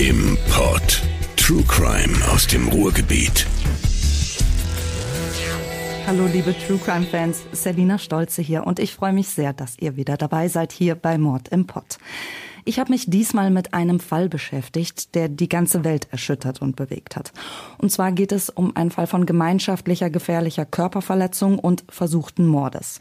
im 0.00 0.38
Pod. 0.50 1.02
True 1.36 1.62
Crime 1.68 2.16
aus 2.32 2.46
dem 2.46 2.68
Ruhrgebiet. 2.68 3.46
Hallo 6.06 6.24
liebe 6.24 6.54
True 6.66 6.78
Crime 6.82 7.04
Fans, 7.04 7.42
Selina 7.52 7.98
Stolze 7.98 8.40
hier 8.40 8.66
und 8.66 8.78
ich 8.78 8.94
freue 8.94 9.12
mich 9.12 9.28
sehr, 9.28 9.52
dass 9.52 9.78
ihr 9.78 9.96
wieder 9.96 10.16
dabei 10.16 10.48
seid 10.48 10.72
hier 10.72 10.94
bei 10.94 11.18
Mord 11.18 11.48
im 11.48 11.66
Pott. 11.66 11.98
Ich 12.64 12.78
habe 12.78 12.92
mich 12.92 13.10
diesmal 13.10 13.50
mit 13.50 13.74
einem 13.74 14.00
Fall 14.00 14.30
beschäftigt, 14.30 15.14
der 15.14 15.28
die 15.28 15.48
ganze 15.48 15.84
Welt 15.84 16.08
erschüttert 16.10 16.62
und 16.62 16.76
bewegt 16.76 17.16
hat. 17.16 17.32
Und 17.76 17.92
zwar 17.92 18.12
geht 18.12 18.32
es 18.32 18.48
um 18.48 18.76
einen 18.76 18.90
Fall 18.90 19.06
von 19.06 19.26
gemeinschaftlicher 19.26 20.08
gefährlicher 20.08 20.64
Körperverletzung 20.64 21.58
und 21.58 21.84
versuchten 21.90 22.46
Mordes. 22.46 23.00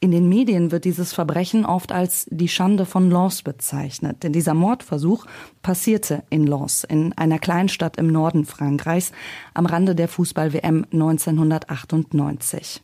In 0.00 0.12
den 0.12 0.28
Medien 0.28 0.70
wird 0.70 0.84
dieses 0.84 1.12
Verbrechen 1.12 1.66
oft 1.66 1.90
als 1.90 2.26
die 2.30 2.48
Schande 2.48 2.86
von 2.86 3.10
Lens 3.10 3.42
bezeichnet, 3.42 4.22
denn 4.22 4.32
dieser 4.32 4.54
Mordversuch 4.54 5.26
passierte 5.60 6.22
in 6.30 6.46
Lens, 6.46 6.84
in 6.84 7.12
einer 7.14 7.40
Kleinstadt 7.40 7.96
im 7.96 8.06
Norden 8.06 8.44
Frankreichs, 8.44 9.10
am 9.54 9.66
Rande 9.66 9.96
der 9.96 10.06
Fußball-WM 10.06 10.86
1998. 10.92 12.82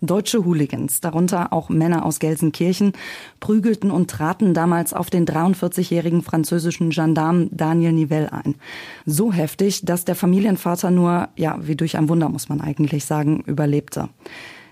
Deutsche 0.00 0.44
Hooligans, 0.44 1.00
darunter 1.00 1.52
auch 1.52 1.68
Männer 1.68 2.04
aus 2.04 2.18
Gelsenkirchen, 2.18 2.92
prügelten 3.38 3.90
und 3.90 4.10
traten 4.10 4.54
damals 4.54 4.94
auf 4.94 5.10
den 5.10 5.26
43-jährigen 5.26 6.22
französischen 6.22 6.90
Gendarmen 6.90 7.50
Daniel 7.52 7.92
Nivelle 7.92 8.32
ein. 8.32 8.56
So 9.04 9.32
heftig, 9.32 9.84
dass 9.84 10.04
der 10.04 10.16
Familienvater 10.16 10.90
nur, 10.90 11.28
ja, 11.36 11.58
wie 11.60 11.76
durch 11.76 11.98
ein 11.98 12.08
Wunder 12.08 12.30
muss 12.30 12.48
man 12.48 12.62
eigentlich 12.62 13.04
sagen, 13.04 13.44
überlebte. 13.46 14.08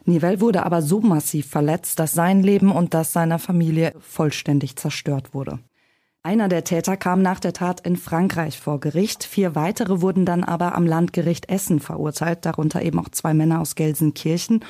Nivelle 0.04 0.40
wurde 0.40 0.64
aber 0.64 0.82
so 0.82 1.00
massiv 1.00 1.48
verletzt, 1.48 1.98
dass 1.98 2.12
sein 2.12 2.42
Leben 2.42 2.72
und 2.72 2.94
das 2.94 3.12
seiner 3.12 3.38
Familie 3.38 3.92
vollständig 4.00 4.76
zerstört 4.76 5.34
wurde. 5.34 5.58
Einer 6.22 6.48
der 6.48 6.64
Täter 6.64 6.98
kam 6.98 7.22
nach 7.22 7.40
der 7.40 7.54
Tat 7.54 7.80
in 7.80 7.96
Frankreich 7.96 8.60
vor 8.60 8.78
Gericht. 8.78 9.24
Vier 9.24 9.54
weitere 9.54 10.02
wurden 10.02 10.26
dann 10.26 10.44
aber 10.44 10.74
am 10.74 10.86
Landgericht 10.86 11.48
Essen 11.48 11.80
verurteilt, 11.80 12.44
darunter 12.44 12.82
eben 12.82 12.98
auch 12.98 13.08
zwei 13.08 13.32
Männer 13.32 13.58
aus 13.58 13.74
Gelsenkirchen 13.74 14.62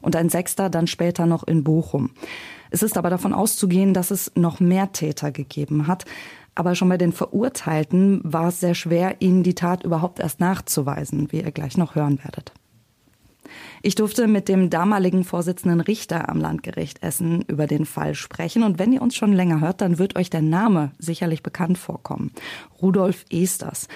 und 0.00 0.16
ein 0.16 0.30
Sechster 0.30 0.68
dann 0.68 0.88
später 0.88 1.26
noch 1.26 1.44
in 1.44 1.62
Bochum. 1.62 2.10
Es 2.70 2.82
ist 2.82 2.98
aber 2.98 3.08
davon 3.08 3.32
auszugehen, 3.32 3.94
dass 3.94 4.10
es 4.10 4.32
noch 4.34 4.58
mehr 4.58 4.90
Täter 4.90 5.30
gegeben 5.30 5.86
hat. 5.86 6.06
Aber 6.56 6.74
schon 6.74 6.88
bei 6.88 6.98
den 6.98 7.12
Verurteilten 7.12 8.20
war 8.24 8.48
es 8.48 8.58
sehr 8.58 8.74
schwer, 8.74 9.20
ihnen 9.20 9.44
die 9.44 9.54
Tat 9.54 9.84
überhaupt 9.84 10.18
erst 10.18 10.40
nachzuweisen, 10.40 11.30
wie 11.30 11.40
ihr 11.42 11.52
gleich 11.52 11.76
noch 11.76 11.94
hören 11.94 12.18
werdet. 12.24 12.52
Ich 13.82 13.94
durfte 13.94 14.26
mit 14.26 14.48
dem 14.48 14.70
damaligen 14.70 15.24
Vorsitzenden 15.24 15.80
Richter 15.80 16.28
am 16.28 16.40
Landgericht 16.40 17.02
Essen 17.02 17.42
über 17.42 17.66
den 17.66 17.86
Fall 17.86 18.14
sprechen. 18.14 18.62
Und 18.62 18.78
wenn 18.78 18.92
ihr 18.92 19.02
uns 19.02 19.14
schon 19.14 19.32
länger 19.32 19.60
hört, 19.60 19.80
dann 19.80 19.98
wird 19.98 20.16
euch 20.16 20.30
der 20.30 20.42
Name 20.42 20.92
sicherlich 20.98 21.42
bekannt 21.42 21.78
vorkommen. 21.78 22.32
Rudolf 22.80 23.24
Esters. 23.30 23.88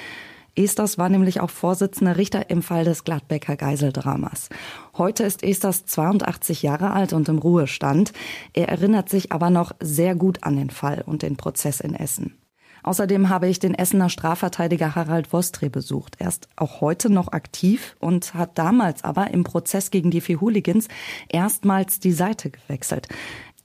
Esters 0.57 0.99
war 0.99 1.09
nämlich 1.09 1.41
auch 1.41 1.51
Vorsitzender 1.51 2.17
Richter 2.17 2.51
im 2.51 2.63
Fall 2.63 2.85
des 2.85 3.05
Gladbecker 3.05 3.57
Geiseldramas. 3.57 4.49
Heute 4.97 5.23
ist 5.25 5.43
Esters 5.43 5.87
82 5.87 6.63
Jahre 6.63 6.91
alt 6.91 7.13
und 7.13 7.29
im 7.29 7.39
Ruhestand. 7.39 8.13
Er 8.53 8.69
erinnert 8.69 9.09
sich 9.09 9.33
aber 9.33 9.51
noch 9.51 9.73
sehr 9.81 10.15
gut 10.15 10.43
an 10.43 10.57
den 10.57 10.71
Fall 10.71 11.03
und 11.07 11.23
den 11.23 11.37
Prozess 11.37 11.81
in 11.81 11.95
Essen. 11.95 12.40
Außerdem 12.83 13.29
habe 13.29 13.49
ich 13.49 13.59
den 13.59 13.75
Essener 13.75 14.09
Strafverteidiger 14.09 14.95
Harald 14.95 15.33
Vostre 15.33 15.71
besucht. 15.71 16.17
Er 16.19 16.29
ist 16.29 16.49
auch 16.57 16.81
heute 16.81 17.11
noch 17.11 17.29
aktiv 17.29 17.97
und 18.01 18.35
hat 18.35 18.59
damals 18.59 19.05
aber 19.05 19.31
im 19.31 19.45
Prozess 19.45 19.91
gegen 19.91 20.11
die 20.11 20.21
vier 20.21 20.41
Hooligans 20.41 20.89
erstmals 21.29 22.01
die 22.01 22.13
Seite 22.13 22.51
gewechselt. 22.51 23.09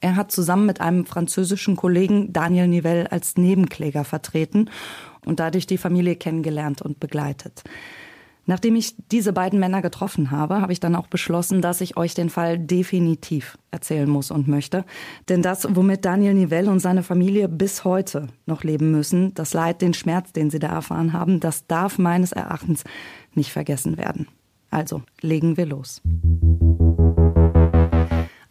Er 0.02 0.16
hat 0.16 0.32
zusammen 0.32 0.66
mit 0.66 0.82
einem 0.82 1.06
französischen 1.06 1.76
Kollegen 1.76 2.34
Daniel 2.34 2.68
Nivelle 2.68 3.12
als 3.12 3.38
Nebenkläger 3.38 4.04
vertreten 4.04 4.70
und 5.26 5.40
dadurch 5.40 5.66
die 5.66 5.78
Familie 5.78 6.16
kennengelernt 6.16 6.82
und 6.82 7.00
begleitet. 7.00 7.64
Nachdem 8.46 8.76
ich 8.76 8.96
diese 9.12 9.34
beiden 9.34 9.60
Männer 9.60 9.82
getroffen 9.82 10.32
habe, 10.32 10.62
habe 10.62 10.72
ich 10.72 10.80
dann 10.80 10.96
auch 10.96 11.08
beschlossen, 11.08 11.62
dass 11.62 11.82
ich 11.82 11.98
euch 11.98 12.14
den 12.14 12.30
Fall 12.30 12.60
definitiv 12.60 13.58
erzählen 13.72 14.10
muss 14.10 14.32
und 14.32 14.48
möchte. 14.48 14.86
Denn 15.30 15.42
das, 15.42 15.68
womit 15.76 16.06
Daniel 16.06 16.34
Nivelle 16.34 16.70
und 16.70 16.80
seine 16.80 17.04
Familie 17.04 17.50
bis 17.50 17.84
heute 17.84 18.28
noch 18.46 18.64
leben 18.64 18.92
müssen, 18.92 19.34
das 19.34 19.54
Leid, 19.54 19.82
den 19.82 19.94
Schmerz, 19.94 20.32
den 20.32 20.50
sie 20.50 20.60
da 20.60 20.68
erfahren 20.68 21.14
haben, 21.14 21.40
das 21.40 21.68
darf 21.68 21.98
meines 21.98 22.32
Erachtens 22.32 22.84
nicht 23.34 23.52
vergessen 23.52 23.98
werden. 23.98 24.28
Also, 24.70 25.02
legen 25.22 25.58
wir 25.58 25.66
los. 25.66 26.02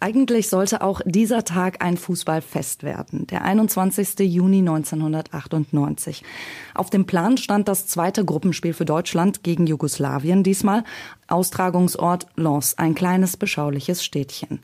Eigentlich 0.04 0.50
sollte 0.50 0.82
auch 0.82 1.00
dieser 1.06 1.44
Tag 1.44 1.82
ein 1.82 1.96
Fußballfest 1.96 2.82
werden, 2.82 3.26
der 3.26 3.42
21. 3.42 4.18
Juni 4.18 4.58
1998. 4.58 6.22
Auf 6.74 6.90
dem 6.90 7.06
Plan 7.06 7.38
stand 7.38 7.68
das 7.68 7.86
zweite 7.86 8.22
Gruppenspiel 8.22 8.74
für 8.74 8.84
Deutschland 8.84 9.42
gegen 9.42 9.66
Jugoslawien, 9.66 10.42
diesmal 10.42 10.84
Austragungsort 11.26 12.26
Lens, 12.36 12.76
ein 12.76 12.94
kleines 12.94 13.38
beschauliches 13.38 14.04
Städtchen. 14.04 14.60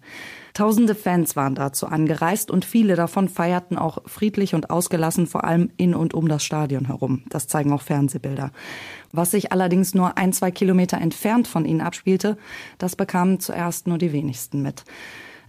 Tausende 0.52 0.94
Fans 0.94 1.36
waren 1.36 1.54
dazu 1.54 1.86
angereist 1.86 2.50
und 2.50 2.66
viele 2.66 2.94
davon 2.94 3.30
feierten 3.30 3.78
auch 3.78 4.02
friedlich 4.04 4.54
und 4.54 4.68
ausgelassen, 4.68 5.26
vor 5.26 5.44
allem 5.44 5.70
in 5.78 5.94
und 5.94 6.12
um 6.12 6.28
das 6.28 6.44
Stadion 6.44 6.84
herum. 6.84 7.22
Das 7.30 7.46
zeigen 7.46 7.72
auch 7.72 7.80
Fernsehbilder. 7.80 8.50
Was 9.10 9.30
sich 9.30 9.52
allerdings 9.52 9.94
nur 9.94 10.18
ein, 10.18 10.34
zwei 10.34 10.50
Kilometer 10.50 10.98
entfernt 10.98 11.48
von 11.48 11.64
ihnen 11.64 11.80
abspielte, 11.80 12.36
das 12.76 12.94
bekamen 12.94 13.40
zuerst 13.40 13.86
nur 13.86 13.96
die 13.96 14.12
wenigsten 14.12 14.60
mit. 14.60 14.84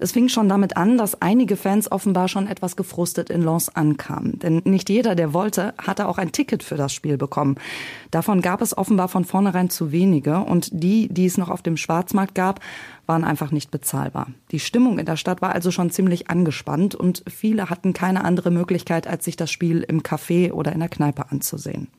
Es 0.01 0.11
fing 0.11 0.29
schon 0.29 0.49
damit 0.49 0.77
an, 0.77 0.97
dass 0.97 1.21
einige 1.21 1.55
Fans 1.55 1.91
offenbar 1.91 2.27
schon 2.27 2.47
etwas 2.47 2.75
gefrustet 2.75 3.29
in 3.29 3.43
Lens 3.43 3.69
ankamen. 3.69 4.39
Denn 4.39 4.63
nicht 4.65 4.89
jeder, 4.89 5.13
der 5.13 5.33
wollte, 5.33 5.75
hatte 5.77 6.07
auch 6.07 6.17
ein 6.17 6.31
Ticket 6.31 6.63
für 6.63 6.75
das 6.75 6.91
Spiel 6.91 7.17
bekommen. 7.17 7.55
Davon 8.09 8.41
gab 8.41 8.61
es 8.61 8.75
offenbar 8.75 9.09
von 9.09 9.25
vornherein 9.25 9.69
zu 9.69 9.91
wenige 9.91 10.39
und 10.39 10.69
die, 10.73 11.07
die 11.07 11.27
es 11.27 11.37
noch 11.37 11.49
auf 11.49 11.61
dem 11.61 11.77
Schwarzmarkt 11.77 12.33
gab, 12.33 12.61
waren 13.05 13.23
einfach 13.23 13.51
nicht 13.51 13.69
bezahlbar. 13.69 14.27
Die 14.49 14.59
Stimmung 14.59 14.97
in 14.97 15.05
der 15.05 15.17
Stadt 15.17 15.43
war 15.43 15.53
also 15.53 15.69
schon 15.69 15.91
ziemlich 15.91 16.29
angespannt 16.29 16.95
und 16.95 17.23
viele 17.29 17.69
hatten 17.69 17.93
keine 17.93 18.23
andere 18.23 18.49
Möglichkeit, 18.49 19.05
als 19.05 19.25
sich 19.25 19.35
das 19.35 19.51
Spiel 19.51 19.85
im 19.87 20.01
Café 20.01 20.51
oder 20.51 20.71
in 20.71 20.79
der 20.79 20.89
Kneipe 20.89 21.29
anzusehen. 21.29 21.89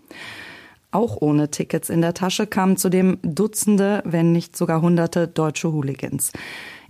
Auch 0.91 1.17
ohne 1.21 1.51
Tickets 1.51 1.89
in 1.89 2.03
der 2.03 2.15
Tasche 2.15 2.47
kamen 2.47 2.77
zudem 2.77 3.19
Dutzende, 3.23 4.03
wenn 4.05 4.33
nicht 4.33 4.57
sogar 4.57 4.83
Hunderte 4.83 5.29
deutsche 5.29 5.73
Hooligans. 5.73 6.33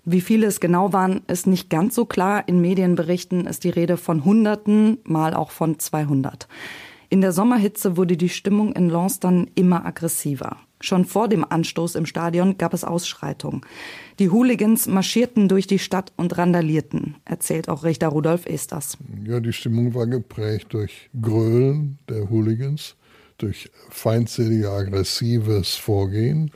Wie 0.04 0.20
viele 0.20 0.46
es 0.46 0.58
genau 0.58 0.92
waren, 0.92 1.22
ist 1.28 1.46
nicht 1.46 1.70
ganz 1.70 1.94
so 1.94 2.06
klar. 2.06 2.48
In 2.48 2.60
Medienberichten 2.60 3.46
ist 3.46 3.62
die 3.62 3.70
Rede 3.70 3.96
von 3.96 4.24
Hunderten, 4.24 4.98
mal 5.04 5.32
auch 5.34 5.52
von 5.52 5.78
200. 5.78 6.48
In 7.08 7.20
der 7.20 7.32
Sommerhitze 7.32 7.96
wurde 7.96 8.16
die 8.16 8.28
Stimmung 8.28 8.72
in 8.72 8.88
Lens 8.88 9.20
dann 9.20 9.48
immer 9.54 9.86
aggressiver. 9.86 10.56
Schon 10.80 11.04
vor 11.04 11.28
dem 11.28 11.44
Anstoß 11.48 11.94
im 11.94 12.06
Stadion 12.06 12.58
gab 12.58 12.74
es 12.74 12.82
Ausschreitungen. 12.82 13.60
Die 14.18 14.30
Hooligans 14.30 14.88
marschierten 14.88 15.48
durch 15.48 15.68
die 15.68 15.78
Stadt 15.78 16.12
und 16.16 16.36
randalierten, 16.36 17.14
erzählt 17.24 17.68
auch 17.68 17.84
Richter 17.84 18.08
Rudolf 18.08 18.46
Esters. 18.46 18.98
Ja, 19.24 19.38
die 19.38 19.52
Stimmung 19.52 19.94
war 19.94 20.08
geprägt 20.08 20.68
durch 20.70 21.10
Grölen 21.20 21.98
der 22.08 22.28
Hooligans, 22.30 22.96
durch 23.38 23.70
feindseliger 23.90 24.72
aggressives 24.72 25.76
Vorgehen, 25.76 26.50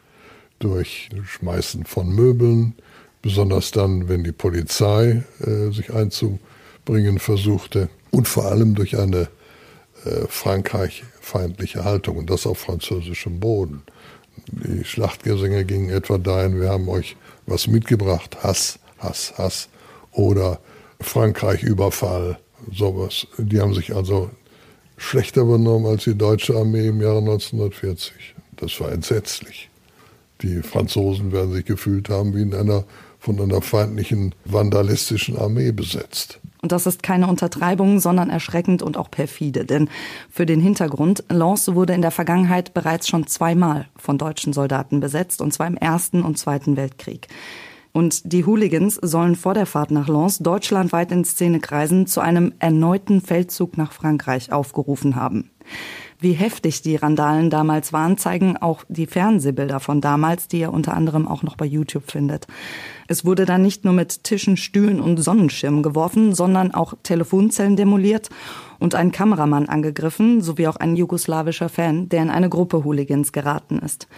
durch 0.58 1.10
Schmeißen 1.22 1.84
von 1.84 2.08
Möbeln, 2.08 2.74
besonders 3.26 3.72
dann, 3.72 4.08
wenn 4.08 4.22
die 4.22 4.30
Polizei 4.30 5.24
äh, 5.40 5.72
sich 5.72 5.92
einzubringen 5.92 7.18
versuchte 7.18 7.88
und 8.12 8.28
vor 8.28 8.44
allem 8.44 8.76
durch 8.76 8.96
eine 8.96 9.28
äh, 10.04 10.26
Frankreich-feindliche 10.28 11.82
Haltung 11.82 12.18
und 12.18 12.30
das 12.30 12.46
auf 12.46 12.58
französischem 12.58 13.40
Boden. 13.40 13.82
Die 14.46 14.84
Schlachtgesänge 14.84 15.64
gingen 15.64 15.90
etwa 15.90 16.18
dahin, 16.18 16.60
wir 16.60 16.70
haben 16.70 16.88
euch 16.88 17.16
was 17.46 17.66
mitgebracht, 17.66 18.44
Hass, 18.44 18.78
Hass, 18.98 19.34
Hass 19.36 19.68
oder 20.12 20.60
Frankreich-Überfall, 21.00 22.38
sowas. 22.72 23.26
Die 23.38 23.60
haben 23.60 23.74
sich 23.74 23.92
also 23.92 24.30
schlechter 24.96 25.44
benommen 25.44 25.90
als 25.90 26.04
die 26.04 26.16
deutsche 26.16 26.54
Armee 26.54 26.86
im 26.86 27.00
Jahre 27.00 27.18
1940. 27.18 28.36
Das 28.54 28.80
war 28.80 28.92
entsetzlich. 28.92 29.68
Die 30.42 30.62
Franzosen 30.62 31.32
werden 31.32 31.52
sich 31.52 31.64
gefühlt 31.64 32.08
haben 32.08 32.36
wie 32.36 32.42
in 32.42 32.54
einer 32.54 32.84
von 33.26 33.40
einer 33.40 33.60
feindlichen 33.60 34.36
vandalistischen 34.44 35.36
Armee 35.36 35.72
besetzt. 35.72 36.38
Und 36.62 36.70
das 36.70 36.86
ist 36.86 37.02
keine 37.02 37.26
Untertreibung, 37.26 37.98
sondern 37.98 38.30
erschreckend 38.30 38.82
und 38.82 38.96
auch 38.96 39.10
perfide. 39.10 39.64
Denn 39.64 39.88
für 40.30 40.46
den 40.46 40.60
Hintergrund, 40.60 41.24
Lens 41.28 41.74
wurde 41.74 41.92
in 41.92 42.02
der 42.02 42.12
Vergangenheit 42.12 42.72
bereits 42.72 43.08
schon 43.08 43.26
zweimal 43.26 43.88
von 43.96 44.16
deutschen 44.16 44.52
Soldaten 44.52 45.00
besetzt, 45.00 45.40
und 45.40 45.52
zwar 45.52 45.66
im 45.66 45.76
Ersten 45.76 46.22
und 46.22 46.38
Zweiten 46.38 46.76
Weltkrieg. 46.76 47.26
Und 47.92 48.32
die 48.32 48.44
Hooligans 48.44 48.94
sollen 49.02 49.34
vor 49.34 49.54
der 49.54 49.66
Fahrt 49.66 49.90
nach 49.90 50.06
Lens 50.06 50.38
deutschlandweit 50.38 51.10
in 51.10 51.24
Szenekreisen 51.24 52.06
zu 52.06 52.20
einem 52.20 52.52
erneuten 52.60 53.20
Feldzug 53.22 53.76
nach 53.76 53.90
Frankreich 53.90 54.52
aufgerufen 54.52 55.16
haben. 55.16 55.50
Wie 56.18 56.32
heftig 56.32 56.80
die 56.82 56.96
Randalen 56.96 57.50
damals 57.50 57.92
waren, 57.92 58.16
zeigen 58.18 58.56
auch 58.56 58.84
die 58.88 59.06
Fernsehbilder 59.06 59.80
von 59.80 60.00
damals, 60.00 60.48
die 60.48 60.60
ihr 60.60 60.72
unter 60.72 60.94
anderem 60.94 61.28
auch 61.28 61.42
noch 61.42 61.56
bei 61.56 61.66
YouTube 61.66 62.10
findet. 62.10 62.46
Es 63.08 63.24
wurde 63.24 63.44
dann 63.44 63.62
nicht 63.62 63.84
nur 63.84 63.92
mit 63.92 64.24
Tischen, 64.24 64.56
Stühlen 64.56 65.00
und 65.00 65.18
Sonnenschirmen 65.18 65.82
geworfen, 65.82 66.34
sondern 66.34 66.74
auch 66.74 66.94
Telefonzellen 67.02 67.76
demoliert 67.76 68.28
und 68.78 68.94
ein 68.94 69.12
Kameramann 69.12 69.68
angegriffen, 69.68 70.40
sowie 70.40 70.66
auch 70.66 70.76
ein 70.76 70.96
jugoslawischer 70.96 71.68
Fan, 71.68 72.08
der 72.08 72.22
in 72.22 72.30
eine 72.30 72.48
Gruppe 72.48 72.84
Hooligans 72.84 73.32
geraten 73.32 73.78
ist. 73.78 74.08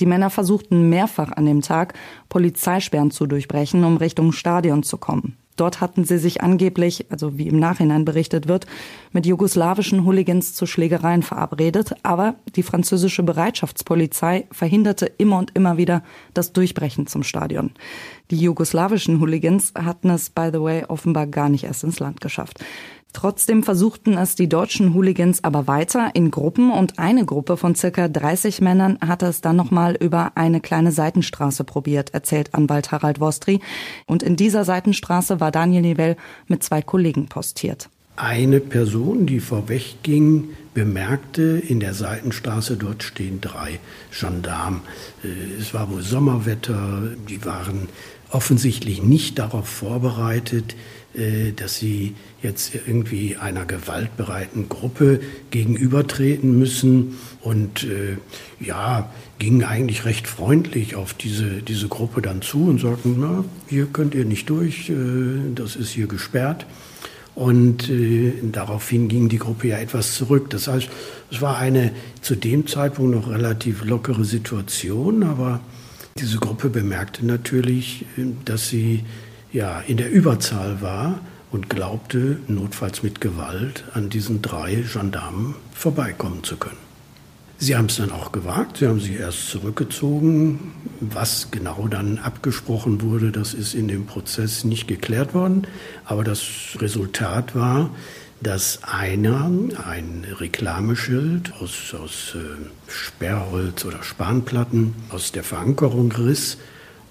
Die 0.00 0.06
Männer 0.06 0.30
versuchten 0.30 0.88
mehrfach 0.88 1.32
an 1.32 1.46
dem 1.46 1.62
Tag, 1.62 1.94
Polizeisperren 2.28 3.10
zu 3.10 3.26
durchbrechen, 3.26 3.84
um 3.84 3.96
Richtung 3.96 4.32
Stadion 4.32 4.82
zu 4.82 4.98
kommen. 4.98 5.36
Dort 5.56 5.80
hatten 5.80 6.04
sie 6.04 6.18
sich 6.18 6.42
angeblich, 6.42 7.06
also 7.10 7.38
wie 7.38 7.48
im 7.48 7.58
Nachhinein 7.58 8.04
berichtet 8.04 8.46
wird, 8.46 8.66
mit 9.12 9.26
jugoslawischen 9.26 10.04
Hooligans 10.04 10.54
zu 10.54 10.66
Schlägereien 10.66 11.22
verabredet, 11.22 11.94
aber 12.02 12.36
die 12.54 12.62
französische 12.62 13.22
Bereitschaftspolizei 13.22 14.46
verhinderte 14.52 15.06
immer 15.06 15.38
und 15.38 15.52
immer 15.54 15.78
wieder 15.78 16.02
das 16.34 16.52
Durchbrechen 16.52 17.06
zum 17.06 17.22
Stadion. 17.22 17.70
Die 18.30 18.38
jugoslawischen 18.38 19.20
Hooligans 19.20 19.72
hatten 19.74 20.10
es, 20.10 20.30
by 20.30 20.50
the 20.52 20.60
way, 20.60 20.84
offenbar 20.84 21.26
gar 21.26 21.48
nicht 21.48 21.64
erst 21.64 21.84
ins 21.84 22.00
Land 22.00 22.20
geschafft. 22.20 22.62
Trotzdem 23.16 23.62
versuchten 23.62 24.18
es 24.18 24.34
die 24.34 24.46
deutschen 24.46 24.92
Hooligans 24.92 25.42
aber 25.42 25.66
weiter 25.66 26.10
in 26.12 26.30
Gruppen 26.30 26.70
und 26.70 26.98
eine 26.98 27.24
Gruppe 27.24 27.56
von 27.56 27.74
circa 27.74 28.08
30 28.08 28.60
Männern 28.60 28.98
hatte 29.00 29.24
es 29.24 29.40
dann 29.40 29.56
nochmal 29.56 29.96
über 29.98 30.32
eine 30.34 30.60
kleine 30.60 30.92
Seitenstraße 30.92 31.64
probiert, 31.64 32.12
erzählt 32.12 32.52
Anwalt 32.52 32.92
Harald 32.92 33.18
Wostri. 33.18 33.60
Und 34.04 34.22
in 34.22 34.36
dieser 34.36 34.66
Seitenstraße 34.66 35.40
war 35.40 35.50
Daniel 35.50 35.80
Nivell 35.80 36.18
mit 36.46 36.62
zwei 36.62 36.82
Kollegen 36.82 37.26
postiert. 37.26 37.88
Eine 38.16 38.60
Person, 38.60 39.24
die 39.24 39.40
vorweg 39.40 40.02
ging, 40.02 40.50
bemerkte 40.74 41.42
in 41.66 41.80
der 41.80 41.94
Seitenstraße, 41.94 42.76
dort 42.76 43.02
stehen 43.02 43.40
drei 43.40 43.78
Gendarmen. 44.10 44.82
Äh, 45.24 45.58
es 45.58 45.72
war 45.72 45.90
wohl 45.90 46.02
Sommerwetter, 46.02 47.02
die 47.30 47.42
waren 47.46 47.88
offensichtlich 48.30 49.02
nicht 49.02 49.38
darauf 49.38 49.66
vorbereitet, 49.66 50.76
dass 51.56 51.76
sie 51.76 52.14
jetzt 52.42 52.74
irgendwie 52.74 53.36
einer 53.36 53.64
gewaltbereiten 53.64 54.68
Gruppe 54.68 55.20
gegenübertreten 55.50 56.58
müssen 56.58 57.16
und 57.40 57.84
äh, 57.84 58.16
ja, 58.60 59.10
gingen 59.38 59.64
eigentlich 59.64 60.04
recht 60.04 60.26
freundlich 60.26 60.94
auf 60.94 61.14
diese, 61.14 61.62
diese 61.62 61.88
Gruppe 61.88 62.22
dann 62.22 62.42
zu 62.42 62.64
und 62.68 62.80
sagten, 62.80 63.16
na, 63.18 63.44
hier 63.68 63.86
könnt 63.86 64.14
ihr 64.14 64.24
nicht 64.24 64.48
durch, 64.50 64.90
äh, 64.90 64.94
das 65.54 65.76
ist 65.76 65.90
hier 65.90 66.06
gesperrt. 66.06 66.66
Und 67.34 67.90
äh, 67.90 68.32
daraufhin 68.50 69.08
ging 69.08 69.28
die 69.28 69.38
Gruppe 69.38 69.68
ja 69.68 69.78
etwas 69.78 70.14
zurück. 70.14 70.48
Das 70.50 70.68
heißt, 70.68 70.88
es 71.30 71.40
war 71.42 71.58
eine 71.58 71.92
zu 72.22 72.34
dem 72.34 72.66
Zeitpunkt 72.66 73.14
noch 73.14 73.28
relativ 73.30 73.84
lockere 73.84 74.24
Situation, 74.24 75.22
aber 75.22 75.60
diese 76.18 76.38
Gruppe 76.38 76.70
bemerkte 76.70 77.26
natürlich, 77.26 78.06
äh, 78.16 78.24
dass 78.44 78.68
sie 78.68 79.04
ja 79.52 79.80
in 79.80 79.96
der 79.96 80.10
Überzahl 80.10 80.80
war 80.80 81.20
und 81.50 81.70
glaubte, 81.70 82.38
notfalls 82.48 83.02
mit 83.02 83.20
Gewalt 83.20 83.84
an 83.94 84.10
diesen 84.10 84.42
drei 84.42 84.84
Gendarmen 84.92 85.54
vorbeikommen 85.72 86.44
zu 86.44 86.56
können. 86.56 86.86
Sie 87.58 87.74
haben 87.74 87.86
es 87.86 87.96
dann 87.96 88.12
auch 88.12 88.32
gewagt, 88.32 88.78
sie 88.78 88.86
haben 88.86 89.00
sich 89.00 89.18
erst 89.18 89.48
zurückgezogen. 89.48 90.72
Was 91.00 91.50
genau 91.50 91.88
dann 91.88 92.18
abgesprochen 92.18 93.00
wurde, 93.00 93.32
das 93.32 93.54
ist 93.54 93.74
in 93.74 93.88
dem 93.88 94.04
Prozess 94.04 94.64
nicht 94.64 94.86
geklärt 94.86 95.32
worden. 95.32 95.66
Aber 96.04 96.22
das 96.22 96.42
Resultat 96.78 97.54
war, 97.54 97.90
dass 98.42 98.80
einer 98.82 99.50
ein 99.86 100.26
Reklameschild 100.38 101.54
aus, 101.58 101.94
aus 101.94 102.34
äh, 102.34 102.90
Sperrholz 102.90 103.86
oder 103.86 104.02
Spanplatten 104.02 104.94
aus 105.08 105.32
der 105.32 105.42
Verankerung 105.42 106.12
riss 106.12 106.58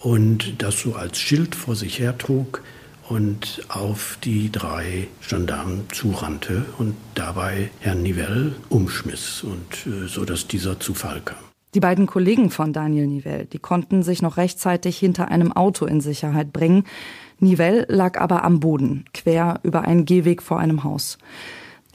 und 0.05 0.61
das 0.61 0.81
so 0.81 0.93
als 0.93 1.17
Schild 1.17 1.55
vor 1.55 1.75
sich 1.75 1.97
hertrug 1.97 2.61
und 3.09 3.65
auf 3.69 4.19
die 4.23 4.51
drei 4.51 5.07
Gendarmen 5.27 5.85
zurannte 5.91 6.65
und 6.77 6.95
dabei 7.15 7.71
Herrn 7.79 8.03
Nivelle 8.03 8.53
umschmiss 8.69 9.43
und 9.43 9.91
äh, 9.91 10.07
so 10.07 10.23
dass 10.23 10.47
dieser 10.47 10.79
zu 10.79 10.93
Fall 10.93 11.21
kam. 11.25 11.39
Die 11.73 11.79
beiden 11.79 12.05
Kollegen 12.05 12.51
von 12.51 12.71
Daniel 12.71 13.07
Nivelle, 13.07 13.45
die 13.45 13.57
konnten 13.57 14.03
sich 14.03 14.21
noch 14.21 14.37
rechtzeitig 14.37 14.99
hinter 14.99 15.29
einem 15.29 15.51
Auto 15.51 15.87
in 15.87 16.01
Sicherheit 16.01 16.53
bringen. 16.53 16.83
Nivelle 17.39 17.87
lag 17.89 18.21
aber 18.21 18.43
am 18.43 18.59
Boden, 18.59 19.05
quer 19.11 19.59
über 19.63 19.81
einen 19.81 20.05
Gehweg 20.05 20.43
vor 20.43 20.59
einem 20.59 20.83
Haus. 20.83 21.17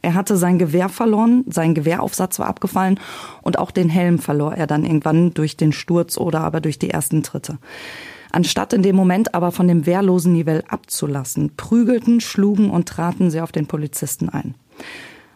Er 0.03 0.15
hatte 0.15 0.37
sein 0.37 0.59
Gewehr 0.59 0.89
verloren, 0.89 1.45
sein 1.49 1.75
Gewehraufsatz 1.75 2.39
war 2.39 2.47
abgefallen 2.47 2.99
und 3.43 3.59
auch 3.59 3.71
den 3.71 3.89
Helm 3.89 4.19
verlor 4.19 4.55
er 4.55 4.67
dann 4.67 4.85
irgendwann 4.85 5.35
durch 5.35 5.57
den 5.57 5.73
Sturz 5.73 6.17
oder 6.17 6.41
aber 6.41 6.61
durch 6.61 6.79
die 6.79 6.91
ersten 6.91 7.23
Tritte. 7.23 7.59
Anstatt 8.33 8.73
in 8.73 8.83
dem 8.83 8.97
Moment 8.97 9.35
aber 9.35 9.51
von 9.51 9.67
dem 9.69 9.87
wehrlosen 9.87 10.33
Nivell 10.33 10.63
abzulassen, 10.69 11.57
prügelten, 11.57 12.21
schlugen 12.21 12.71
und 12.71 12.89
traten 12.89 13.31
sie 13.31 13.41
auf 13.41 13.53
den 13.53 13.67
Polizisten 13.67 14.29
ein. 14.29 14.55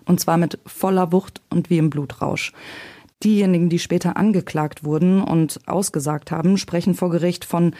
Und 0.07 0.21
zwar 0.21 0.37
mit 0.37 0.59
voller 0.65 1.13
Wucht 1.13 1.41
und 1.51 1.71
wie 1.71 1.79
im 1.79 1.91
Blutrausch. 1.91 2.53
Diejenigen, 3.23 3.69
die 3.69 3.79
später 3.79 4.17
angeklagt 4.17 4.85
wurden 4.85 5.23
und 5.23 5.61
ausgesagt 5.67 6.31
haben, 6.31 6.59
sprechen 6.59 6.95
vor 6.95 7.11
Gericht 7.11 7.45
von 7.45 7.75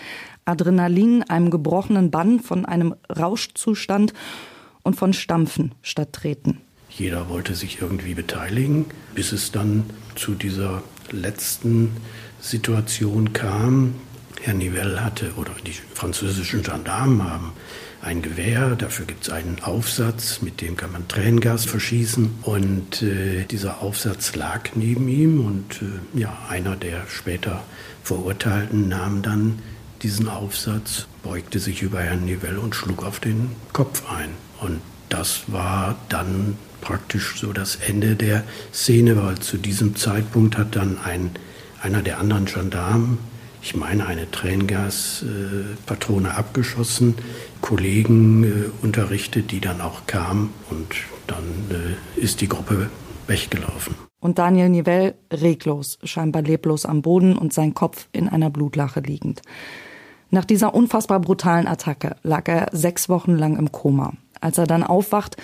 Adrenalin, 0.47 1.23
einem 1.23 1.51
gebrochenen 1.51 2.11
Bann, 2.11 2.41
von 2.41 2.65
einem 2.65 2.95
Rauschzustand 3.15 4.15
und 4.83 4.97
von 4.97 5.13
Stampfen 5.13 5.73
statt 5.83 6.13
Treten. 6.13 6.61
Jeder 6.97 7.29
wollte 7.29 7.55
sich 7.55 7.81
irgendwie 7.81 8.15
beteiligen, 8.15 8.87
bis 9.15 9.33
es 9.33 9.51
dann 9.51 9.85
zu 10.15 10.35
dieser 10.35 10.83
letzten 11.11 11.97
Situation 12.41 13.33
kam. 13.33 13.95
Herr 14.43 14.55
Nivelle 14.55 15.05
hatte, 15.05 15.33
oder 15.37 15.53
die 15.67 15.73
französischen 15.95 16.63
Gendarmen 16.63 17.25
haben 17.25 17.53
ein 18.05 18.21
Gewehr, 18.21 18.77
dafür 18.77 19.07
gibt 19.07 19.25
es 19.25 19.31
einen 19.31 19.63
Aufsatz, 19.63 20.43
mit 20.43 20.61
dem 20.61 20.77
kann 20.77 20.93
man 20.93 21.09
Tränengas 21.09 21.65
verschießen. 21.65 22.31
Und 22.43 23.03
äh, 23.03 23.45
dieser 23.45 23.81
Aufsatz 23.81 24.37
lag 24.37 24.71
neben 24.75 25.09
ihm 25.09 25.45
und 25.45 25.81
äh, 25.83 26.21
ja, 26.21 26.37
einer 26.49 26.77
der 26.77 27.07
später 27.09 27.65
Verurteilten 28.03 28.89
nahm 28.89 29.23
dann 29.23 29.59
diesen 30.03 30.29
Aufsatz, 30.29 31.07
beugte 31.23 31.59
sich 31.59 31.81
über 31.81 32.01
Herrn 32.01 32.27
Nivelle 32.27 32.61
und 32.61 32.75
schlug 32.75 33.03
auf 33.03 33.21
den 33.21 33.51
Kopf 33.73 34.03
ein. 34.11 34.31
Und 34.61 34.83
das 35.09 35.45
war 35.47 35.97
dann 36.11 36.59
praktisch 36.85 37.41
so 37.41 37.53
das 37.53 37.77
Ende 37.77 38.15
der 38.15 38.45
Szene, 38.73 39.17
weil 39.17 39.39
zu 39.39 39.57
diesem 39.57 39.97
Zeitpunkt 39.97 40.59
hat 40.59 40.77
dann 40.77 40.99
ein, 41.03 41.31
einer 41.83 42.03
der 42.03 42.19
anderen 42.19 42.45
Gendarmen, 42.45 43.19
ich 43.63 43.75
meine 43.75 44.07
eine 44.07 44.31
Tränengaspatrone 44.31 46.29
äh, 46.29 46.33
abgeschossen, 46.33 47.15
Kollegen 47.63 48.45
äh, 48.45 48.71
unterrichtet, 48.83 49.51
die 49.51 49.61
dann 49.61 49.81
auch 49.81 50.07
kamen 50.07 50.53
und 50.69 50.95
dann 51.27 51.45
äh, 51.71 52.21
ist 52.21 52.43
die 52.43 52.49
Gruppe 52.49 52.91
weggelaufen. 53.27 53.95
Und 54.21 54.39
Daniel 54.39 54.69
Nivell 54.69 55.15
reglos, 55.33 55.99
scheinbar 56.05 56.43
leblos 56.43 56.85
am 56.85 57.01
Boden 57.01 57.39
und 57.39 57.55
sein 57.55 57.73
Kopf 57.73 58.09
in 58.13 58.29
einer 58.29 58.51
Blutlache 58.51 59.01
liegend. 59.01 59.41
Nach 60.31 60.45
dieser 60.45 60.75
unfassbar 60.75 61.21
brutalen 61.21 61.67
Attacke 61.67 62.17
lag 62.23 62.47
er 62.49 62.69
sechs 62.73 63.09
Wochen 63.09 63.37
lang 63.37 63.57
im 63.57 63.73
Koma. 63.73 64.13
Als 64.41 64.59
er 64.59 64.67
dann 64.67 64.83
aufwacht, 64.83 65.37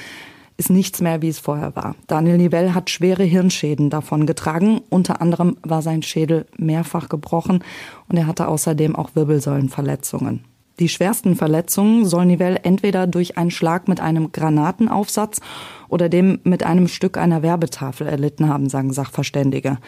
ist 0.61 0.69
nichts 0.69 1.01
mehr, 1.01 1.23
wie 1.23 1.29
es 1.29 1.39
vorher 1.39 1.75
war. 1.75 1.97
Daniel 2.07 2.37
Nivell 2.37 2.75
hat 2.75 2.91
schwere 2.91 3.25
Hirnschäden 3.25 3.89
davon 3.89 4.27
getragen. 4.27 4.83
Unter 4.91 5.23
anderem 5.23 5.57
war 5.63 5.81
sein 5.81 6.03
Schädel 6.03 6.45
mehrfach 6.59 7.09
gebrochen 7.09 7.65
und 8.09 8.19
er 8.19 8.27
hatte 8.27 8.47
außerdem 8.47 8.95
auch 8.95 9.15
Wirbelsäulenverletzungen. 9.15 10.45
Die 10.79 10.91
schwersten 10.91 11.35
Verletzungen 11.35 12.05
soll 12.05 12.27
Nivell 12.27 12.61
entweder 12.63 13.07
durch 13.07 13.39
einen 13.39 13.51
Schlag 13.51 13.89
mit 13.89 14.01
einem 14.01 14.33
Granatenaufsatz 14.33 15.41
oder 15.89 16.11
dem 16.11 16.41
mit 16.45 16.63
einem 16.63 16.89
Stück 16.89 17.17
einer 17.17 17.43
Werbetafel 17.43 18.07
erlitten 18.07 18.47
haben, 18.47 18.69
sagen 18.69 18.93
Sachverständige. 18.93 19.79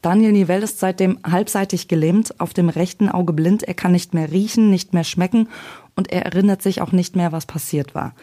Daniel 0.00 0.32
Nivell 0.32 0.62
ist 0.62 0.80
seitdem 0.80 1.18
halbseitig 1.30 1.88
gelähmt, 1.88 2.40
auf 2.40 2.54
dem 2.54 2.70
rechten 2.70 3.10
Auge 3.10 3.34
blind, 3.34 3.64
er 3.64 3.74
kann 3.74 3.92
nicht 3.92 4.14
mehr 4.14 4.32
riechen, 4.32 4.70
nicht 4.70 4.94
mehr 4.94 5.04
schmecken 5.04 5.48
und 5.94 6.10
er 6.10 6.24
erinnert 6.24 6.62
sich 6.62 6.80
auch 6.80 6.92
nicht 6.92 7.16
mehr, 7.16 7.32
was 7.32 7.44
passiert 7.44 7.94
war. 7.94 8.14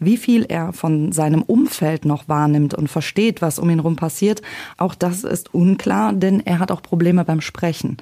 Wie 0.00 0.16
viel 0.16 0.46
er 0.48 0.72
von 0.72 1.12
seinem 1.12 1.42
Umfeld 1.42 2.06
noch 2.06 2.26
wahrnimmt 2.26 2.72
und 2.74 2.88
versteht, 2.88 3.42
was 3.42 3.58
um 3.58 3.68
ihn 3.68 3.80
herum 3.80 3.96
passiert, 3.96 4.40
auch 4.78 4.94
das 4.94 5.24
ist 5.24 5.54
unklar, 5.54 6.14
denn 6.14 6.40
er 6.40 6.58
hat 6.58 6.72
auch 6.72 6.82
Probleme 6.82 7.24
beim 7.24 7.42
Sprechen. 7.42 7.98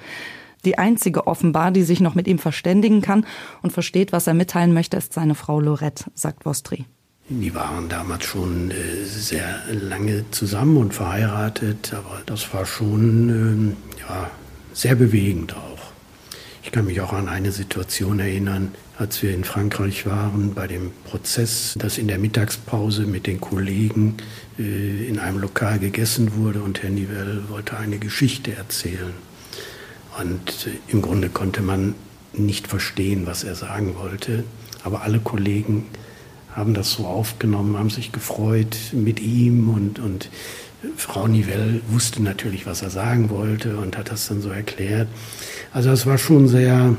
Die 0.65 0.77
einzige 0.77 1.27
offenbar, 1.27 1.71
die 1.71 1.83
sich 1.83 1.99
noch 1.99 2.15
mit 2.15 2.27
ihm 2.27 2.39
verständigen 2.39 3.01
kann 3.01 3.25
und 3.61 3.71
versteht, 3.71 4.11
was 4.11 4.27
er 4.27 4.33
mitteilen 4.33 4.73
möchte, 4.73 4.97
ist 4.97 5.13
seine 5.13 5.35
Frau 5.35 5.59
Lorette, 5.59 6.05
sagt 6.15 6.45
Vostri. 6.45 6.85
Die 7.29 7.53
waren 7.53 7.89
damals 7.89 8.25
schon 8.25 8.71
äh, 8.71 9.03
sehr 9.05 9.61
lange 9.71 10.25
zusammen 10.31 10.77
und 10.77 10.93
verheiratet, 10.93 11.93
aber 11.93 12.21
das 12.25 12.53
war 12.53 12.65
schon 12.65 13.75
äh, 13.95 13.99
ja, 14.01 14.31
sehr 14.73 14.95
bewegend 14.95 15.55
auch. 15.55 15.68
Ich 16.61 16.71
kann 16.71 16.85
mich 16.85 16.99
auch 17.01 17.13
an 17.13 17.29
eine 17.29 17.51
Situation 17.51 18.19
erinnern, 18.19 18.73
als 18.97 19.23
wir 19.23 19.33
in 19.33 19.45
Frankreich 19.45 20.05
waren, 20.05 20.53
bei 20.53 20.67
dem 20.67 20.91
Prozess, 21.05 21.73
dass 21.77 21.97
in 21.97 22.09
der 22.09 22.19
Mittagspause 22.19 23.05
mit 23.05 23.27
den 23.27 23.39
Kollegen 23.39 24.17
äh, 24.57 25.07
in 25.07 25.19
einem 25.19 25.39
Lokal 25.39 25.79
gegessen 25.79 26.35
wurde 26.35 26.61
und 26.61 26.83
Herr 26.83 26.89
Nivelle 26.89 27.47
wollte 27.47 27.77
eine 27.77 27.97
Geschichte 27.97 28.53
erzählen. 28.53 29.13
Und 30.19 30.67
äh, 30.67 30.91
im 30.91 31.01
Grunde 31.01 31.29
konnte 31.29 31.61
man 31.61 31.95
nicht 32.33 32.67
verstehen, 32.67 33.25
was 33.25 33.45
er 33.45 33.55
sagen 33.55 33.95
wollte, 33.95 34.43
aber 34.83 35.01
alle 35.01 35.19
Kollegen 35.19 35.85
haben 36.55 36.73
das 36.73 36.91
so 36.91 37.05
aufgenommen, 37.05 37.77
haben 37.77 37.89
sich 37.89 38.11
gefreut 38.11 38.75
mit 38.91 39.21
ihm 39.21 39.69
und, 39.69 39.99
und 39.99 40.29
Frau 40.95 41.27
Nivelle 41.27 41.81
wusste 41.89 42.23
natürlich, 42.23 42.65
was 42.65 42.81
er 42.81 42.89
sagen 42.89 43.29
wollte 43.29 43.77
und 43.77 43.97
hat 43.97 44.11
das 44.11 44.27
dann 44.27 44.41
so 44.41 44.49
erklärt. 44.49 45.07
Also 45.73 45.89
es 45.89 46.05
war 46.05 46.17
schon 46.17 46.47
sehr, 46.47 46.95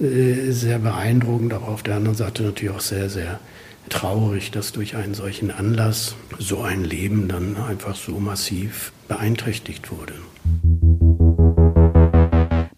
äh, 0.00 0.50
sehr 0.50 0.78
beeindruckend, 0.78 1.54
aber 1.54 1.68
auf 1.68 1.82
der 1.82 1.96
anderen 1.96 2.16
Seite 2.16 2.42
natürlich 2.42 2.74
auch 2.74 2.80
sehr, 2.80 3.08
sehr 3.08 3.40
traurig, 3.88 4.50
dass 4.50 4.72
durch 4.72 4.96
einen 4.96 5.14
solchen 5.14 5.50
Anlass 5.50 6.14
so 6.38 6.62
ein 6.62 6.84
Leben 6.84 7.28
dann 7.28 7.56
einfach 7.56 7.96
so 7.96 8.18
massiv 8.18 8.92
beeinträchtigt 9.08 9.90
wurde. 9.90 10.14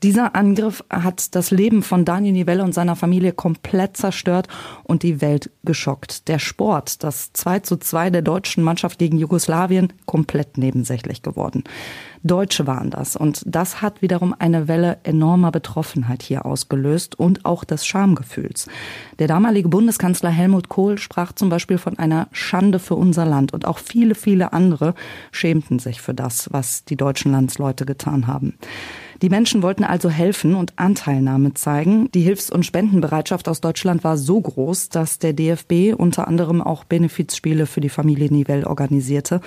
Dieser 0.03 0.37
Angriff 0.37 0.85
hat 0.91 1.35
das 1.35 1.51
Leben 1.51 1.83
von 1.83 2.05
Daniel 2.05 2.33
Nivelle 2.33 2.63
und 2.63 2.73
seiner 2.73 2.95
Familie 2.95 3.33
komplett 3.33 3.97
zerstört 3.97 4.47
und 4.85 5.03
die 5.03 5.21
Welt 5.21 5.51
geschockt. 5.65 6.29
Der 6.29 6.39
Sport, 6.39 7.03
das 7.03 7.33
2 7.33 7.61
zu 7.61 7.77
2 7.77 8.11
der 8.11 8.23
deutschen 8.23 8.63
Mannschaft 8.63 8.99
gegen 8.99 9.19
Jugoslawien, 9.19 9.93
komplett 10.07 10.57
nebensächlich 10.57 11.23
geworden. 11.23 11.65
Deutsche 12.23 12.67
waren 12.67 12.91
das 12.91 13.17
und 13.17 13.43
das 13.47 13.83
hat 13.83 14.03
wiederum 14.03 14.35
eine 14.39 14.69
Welle 14.69 14.99
enormer 15.03 15.51
Betroffenheit 15.51 16.23
hier 16.23 16.47
ausgelöst 16.47 17.19
und 17.19 17.45
auch 17.45 17.65
des 17.65 17.87
Schamgefühls. 17.87 18.69
Der 19.19 19.29
damalige 19.29 19.69
Bundeskanzler 19.69 20.31
Helmut 20.31 20.69
Kohl 20.69 20.99
sprach 20.99 21.33
zum 21.33 21.49
Beispiel 21.49 21.79
von 21.79 21.99
einer 21.99 22.29
Schande 22.33 22.79
für 22.79 22.95
unser 22.95 23.25
Land 23.25 23.53
und 23.53 23.67
auch 23.67 23.79
viele, 23.79 24.15
viele 24.15 24.53
andere 24.53 24.95
schämten 25.33 25.79
sich 25.79 26.01
für 26.01 26.15
das, 26.15 26.53
was 26.53 26.85
die 26.85 26.97
deutschen 26.97 27.33
Landsleute 27.33 27.87
getan 27.87 28.27
haben. 28.27 28.55
Die 29.21 29.31
Menschen 29.31 29.65
wollten 29.65 29.83
also 29.83 30.11
helfen 30.11 30.55
und 30.55 30.75
Anteilnahme 30.77 31.53
zeigen. 31.55 32.09
Die 32.13 32.21
Hilfs- 32.21 32.51
und 32.51 32.65
Spendenbereitschaft 32.65 33.49
aus 33.49 33.61
Deutschland 33.61 34.05
war 34.05 34.17
so 34.17 34.41
groß, 34.41 34.91
dass 34.91 35.19
der 35.19 35.33
DFB 35.33 35.93
unter 35.97 36.29
anderem 36.29 36.63
auch 36.63 36.85
Benefizspiele 36.85 37.67
für 37.67 37.81
die 37.81 37.89
Familie 37.89 38.31
Nivelle 38.31 38.69
organisierte 38.69 39.41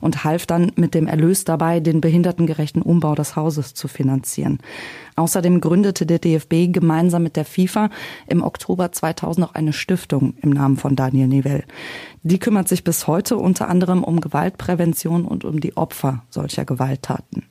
und 0.00 0.24
half 0.24 0.46
dann 0.46 0.72
mit 0.76 0.94
dem 0.94 1.06
Erlös 1.06 1.44
dabei, 1.44 1.80
den 1.80 2.00
behindertengerechten 2.00 2.80
Umbau 2.80 3.14
des 3.14 3.36
Hauses 3.36 3.74
zu 3.74 3.86
finanzieren. 3.86 4.60
Außerdem 5.16 5.60
gründete 5.60 6.06
der 6.06 6.20
DFB 6.20 6.72
gemeinsam 6.72 7.22
mit 7.22 7.36
der 7.36 7.44
FIFA 7.44 7.90
im 8.28 8.42
Oktober 8.42 8.92
2000 8.92 9.38
noch 9.38 9.54
eine 9.54 9.74
Stiftung 9.74 10.34
im 10.40 10.50
Namen 10.50 10.78
von 10.78 10.96
Daniel 10.96 11.28
Nivelle. 11.28 11.64
Die 12.22 12.38
kümmert 12.38 12.68
sich 12.68 12.82
bis 12.82 13.06
heute 13.06 13.36
unter 13.36 13.68
anderem 13.68 14.04
um 14.04 14.22
Gewaltprävention 14.22 15.26
und 15.26 15.44
um 15.44 15.60
die 15.60 15.76
Opfer 15.76 16.24
solcher 16.30 16.64
Gewalttaten 16.64 17.44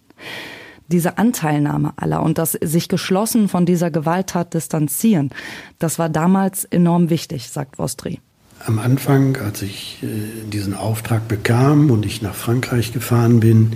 diese 0.88 1.18
Anteilnahme 1.18 1.94
aller 1.98 2.22
und 2.24 2.38
das 2.38 2.54
sich 2.54 2.90
geschlossen 2.90 3.50
von 3.50 3.66
dieser 3.66 3.92
Gewalttat 3.92 4.54
distanzieren, 4.54 5.32
das 5.80 6.00
war 6.00 6.10
damals 6.10 6.66
enorm 6.66 7.10
wichtig, 7.10 7.50
sagt 7.50 7.78
Vostri. 7.78 8.20
Am 8.66 8.80
Anfang, 8.80 9.38
als 9.38 9.62
ich 9.62 10.00
äh, 10.02 10.08
diesen 10.50 10.74
Auftrag 10.74 11.28
bekam 11.28 11.92
und 11.92 12.06
ich 12.06 12.22
nach 12.22 12.34
Frankreich 12.34 12.92
gefahren 12.92 13.40
bin, 13.40 13.74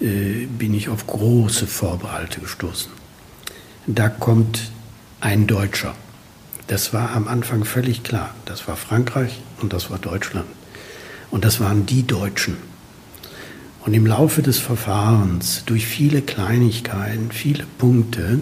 äh, 0.00 0.46
bin 0.46 0.74
ich 0.74 0.88
auf 0.88 1.06
große 1.06 1.66
Vorbehalte 1.66 2.40
gestoßen. 2.40 2.92
Da 3.86 4.08
kommt 4.08 4.70
ein 5.20 5.46
Deutscher. 5.46 5.94
Das 6.68 6.92
war 6.92 7.10
am 7.10 7.26
Anfang 7.26 7.64
völlig 7.64 8.04
klar. 8.04 8.34
Das 8.44 8.68
war 8.68 8.76
Frankreich 8.76 9.40
und 9.60 9.72
das 9.72 9.90
war 9.90 9.98
Deutschland. 9.98 10.46
Und 11.30 11.44
das 11.44 11.60
waren 11.60 11.86
die 11.86 12.06
Deutschen. 12.06 12.56
Und 13.84 13.94
im 13.94 14.06
Laufe 14.06 14.42
des 14.42 14.58
Verfahrens, 14.58 15.64
durch 15.66 15.86
viele 15.86 16.22
Kleinigkeiten, 16.22 17.32
viele 17.32 17.64
Punkte, 17.78 18.40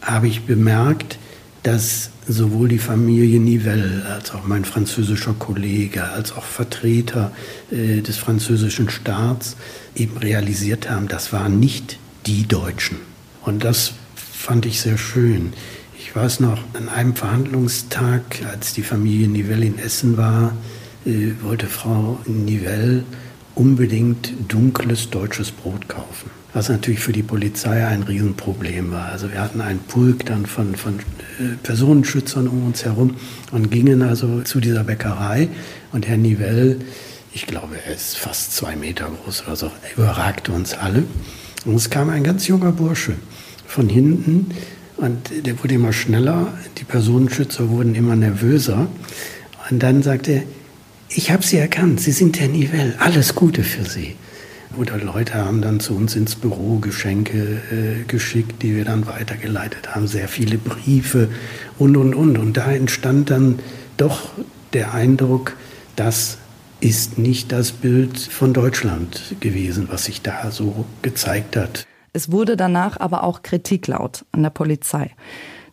habe 0.00 0.26
ich 0.26 0.42
bemerkt, 0.42 1.18
dass 1.62 2.10
sowohl 2.26 2.68
die 2.68 2.78
Familie 2.78 3.40
Nivelle 3.40 4.06
als 4.06 4.32
auch 4.32 4.46
mein 4.46 4.64
französischer 4.64 5.34
Kollege, 5.34 6.04
als 6.04 6.32
auch 6.32 6.44
Vertreter 6.44 7.32
äh, 7.70 8.00
des 8.00 8.16
französischen 8.16 8.88
Staats 8.88 9.56
eben 9.94 10.16
realisiert 10.16 10.90
haben, 10.90 11.08
das 11.08 11.32
waren 11.32 11.60
nicht 11.60 11.98
die 12.26 12.46
Deutschen. 12.46 12.98
Und 13.42 13.64
das 13.64 13.92
fand 14.14 14.64
ich 14.64 14.80
sehr 14.80 14.96
schön. 14.96 15.52
Ich 15.98 16.16
weiß 16.16 16.40
noch, 16.40 16.58
an 16.74 16.88
einem 16.88 17.14
Verhandlungstag, 17.14 18.22
als 18.50 18.72
die 18.72 18.82
Familie 18.82 19.28
Nivelle 19.28 19.66
in 19.66 19.78
Essen 19.78 20.16
war, 20.16 20.56
äh, 21.04 21.32
wollte 21.42 21.66
Frau 21.66 22.18
Nivelle 22.26 23.04
unbedingt 23.54 24.32
dunkles 24.48 25.10
deutsches 25.10 25.50
Brot 25.50 25.88
kaufen. 25.88 26.30
Was 26.52 26.68
natürlich 26.68 27.00
für 27.00 27.12
die 27.12 27.22
Polizei 27.22 27.84
ein 27.86 28.04
Riesenproblem 28.04 28.92
war. 28.92 29.06
Also 29.06 29.32
wir 29.32 29.40
hatten 29.40 29.60
einen 29.60 29.80
Pulk 29.80 30.26
dann 30.26 30.46
von, 30.46 30.76
von 30.76 31.00
äh, 31.40 31.56
Personenschützern 31.62 32.46
um 32.46 32.66
uns 32.66 32.84
herum 32.84 33.16
und 33.50 33.70
gingen 33.70 34.02
also 34.02 34.42
zu 34.42 34.60
dieser 34.60 34.84
Bäckerei 34.84 35.48
und 35.92 36.06
Herr 36.06 36.16
Nivelle, 36.16 36.76
ich 37.32 37.46
glaube, 37.46 37.74
er 37.84 37.94
ist 37.94 38.16
fast 38.16 38.54
zwei 38.54 38.76
Meter 38.76 39.10
groß 39.24 39.44
oder 39.46 39.56
so, 39.56 39.70
überragte 39.96 40.52
uns 40.52 40.74
alle. 40.74 41.02
Und 41.64 41.74
es 41.74 41.90
kam 41.90 42.08
ein 42.10 42.22
ganz 42.22 42.46
junger 42.46 42.70
Bursche 42.70 43.14
von 43.66 43.88
hinten 43.88 44.50
und 44.96 45.44
der 45.44 45.60
wurde 45.60 45.74
immer 45.74 45.92
schneller, 45.92 46.54
die 46.78 46.84
Personenschützer 46.84 47.68
wurden 47.68 47.96
immer 47.96 48.14
nervöser. 48.14 48.86
Und 49.70 49.82
dann 49.82 50.02
sagte 50.02 50.32
er, 50.32 50.42
ich 51.16 51.30
habe 51.30 51.44
Sie 51.44 51.56
erkannt, 51.56 52.00
Sie 52.00 52.12
sind 52.12 52.40
Herr 52.40 52.48
Nivelle, 52.48 52.94
alles 52.98 53.34
Gute 53.34 53.62
für 53.62 53.84
Sie. 53.84 54.16
Oder 54.76 54.98
Leute 54.98 55.34
haben 55.34 55.62
dann 55.62 55.78
zu 55.78 55.94
uns 55.94 56.16
ins 56.16 56.34
Büro 56.34 56.78
Geschenke 56.78 57.60
äh, 57.70 58.04
geschickt, 58.08 58.62
die 58.62 58.74
wir 58.74 58.84
dann 58.84 59.06
weitergeleitet 59.06 59.94
haben, 59.94 60.08
sehr 60.08 60.26
viele 60.26 60.58
Briefe 60.58 61.28
und, 61.78 61.96
und, 61.96 62.14
und. 62.14 62.38
Und 62.38 62.56
da 62.56 62.72
entstand 62.72 63.30
dann 63.30 63.60
doch 63.96 64.30
der 64.72 64.92
Eindruck, 64.92 65.56
das 65.94 66.38
ist 66.80 67.18
nicht 67.18 67.52
das 67.52 67.70
Bild 67.70 68.18
von 68.18 68.52
Deutschland 68.52 69.36
gewesen, 69.38 69.86
was 69.90 70.06
sich 70.06 70.22
da 70.22 70.50
so 70.50 70.84
gezeigt 71.02 71.56
hat. 71.56 71.86
Es 72.12 72.32
wurde 72.32 72.56
danach 72.56 72.98
aber 72.98 73.22
auch 73.22 73.42
Kritik 73.42 73.86
laut 73.86 74.24
an 74.32 74.42
der 74.42 74.50
Polizei. 74.50 75.12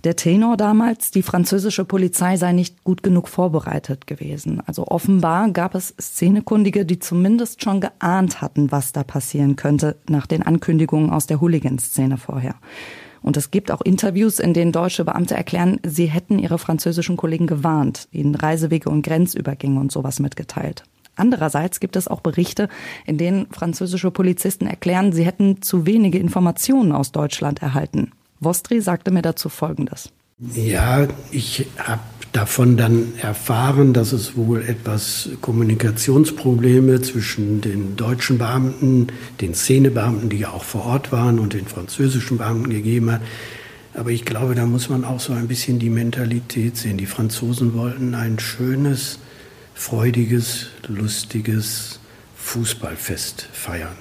Der 0.03 0.15
Tenor 0.15 0.57
damals, 0.57 1.11
die 1.11 1.21
französische 1.21 1.85
Polizei 1.85 2.35
sei 2.35 2.53
nicht 2.53 2.83
gut 2.83 3.03
genug 3.03 3.27
vorbereitet 3.27 4.07
gewesen. 4.07 4.59
Also 4.65 4.87
offenbar 4.87 5.51
gab 5.51 5.75
es 5.75 5.93
Szenekundige, 6.01 6.85
die 6.85 6.97
zumindest 6.97 7.63
schon 7.63 7.81
geahnt 7.81 8.41
hatten, 8.41 8.71
was 8.71 8.93
da 8.93 9.03
passieren 9.03 9.57
könnte 9.57 9.97
nach 10.09 10.25
den 10.25 10.41
Ankündigungen 10.41 11.11
aus 11.11 11.27
der 11.27 11.39
Hooligan-Szene 11.39 12.17
vorher. 12.17 12.55
Und 13.21 13.37
es 13.37 13.51
gibt 13.51 13.69
auch 13.69 13.81
Interviews, 13.81 14.39
in 14.39 14.55
denen 14.55 14.71
deutsche 14.71 15.05
Beamte 15.05 15.35
erklären, 15.35 15.79
sie 15.85 16.07
hätten 16.07 16.39
ihre 16.39 16.57
französischen 16.57 17.15
Kollegen 17.15 17.45
gewarnt, 17.45 18.07
ihnen 18.11 18.33
Reisewege 18.33 18.89
und 18.89 19.03
Grenzübergänge 19.03 19.79
und 19.79 19.91
sowas 19.91 20.19
mitgeteilt. 20.19 20.83
Andererseits 21.15 21.79
gibt 21.79 21.95
es 21.95 22.07
auch 22.07 22.21
Berichte, 22.21 22.69
in 23.05 23.19
denen 23.19 23.45
französische 23.51 24.09
Polizisten 24.09 24.65
erklären, 24.65 25.13
sie 25.13 25.25
hätten 25.25 25.61
zu 25.61 25.85
wenige 25.85 26.17
Informationen 26.17 26.91
aus 26.91 27.11
Deutschland 27.11 27.61
erhalten. 27.61 28.11
Vostri 28.41 28.81
sagte 28.81 29.11
mir 29.11 29.21
dazu 29.21 29.49
Folgendes. 29.49 30.09
Ja, 30.55 31.07
ich 31.29 31.67
habe 31.77 32.01
davon 32.31 32.75
dann 32.75 33.13
erfahren, 33.21 33.93
dass 33.93 34.11
es 34.11 34.35
wohl 34.35 34.63
etwas 34.63 35.29
Kommunikationsprobleme 35.41 37.01
zwischen 37.01 37.61
den 37.61 37.95
deutschen 37.95 38.39
Beamten, 38.39 39.07
den 39.39 39.53
Szenebeamten, 39.53 40.29
die 40.29 40.39
ja 40.39 40.49
auch 40.49 40.63
vor 40.63 40.85
Ort 40.85 41.11
waren, 41.11 41.37
und 41.37 41.53
den 41.53 41.67
französischen 41.67 42.39
Beamten 42.39 42.71
gegeben 42.71 43.11
hat. 43.11 43.21
Aber 43.93 44.09
ich 44.09 44.25
glaube, 44.25 44.55
da 44.55 44.65
muss 44.65 44.89
man 44.89 45.05
auch 45.05 45.19
so 45.19 45.33
ein 45.33 45.47
bisschen 45.47 45.77
die 45.77 45.91
Mentalität 45.91 46.77
sehen. 46.77 46.97
Die 46.97 47.05
Franzosen 47.05 47.75
wollten 47.75 48.15
ein 48.15 48.39
schönes, 48.39 49.19
freudiges, 49.75 50.67
lustiges 50.87 51.99
Fußballfest 52.37 53.47
feiern 53.51 53.97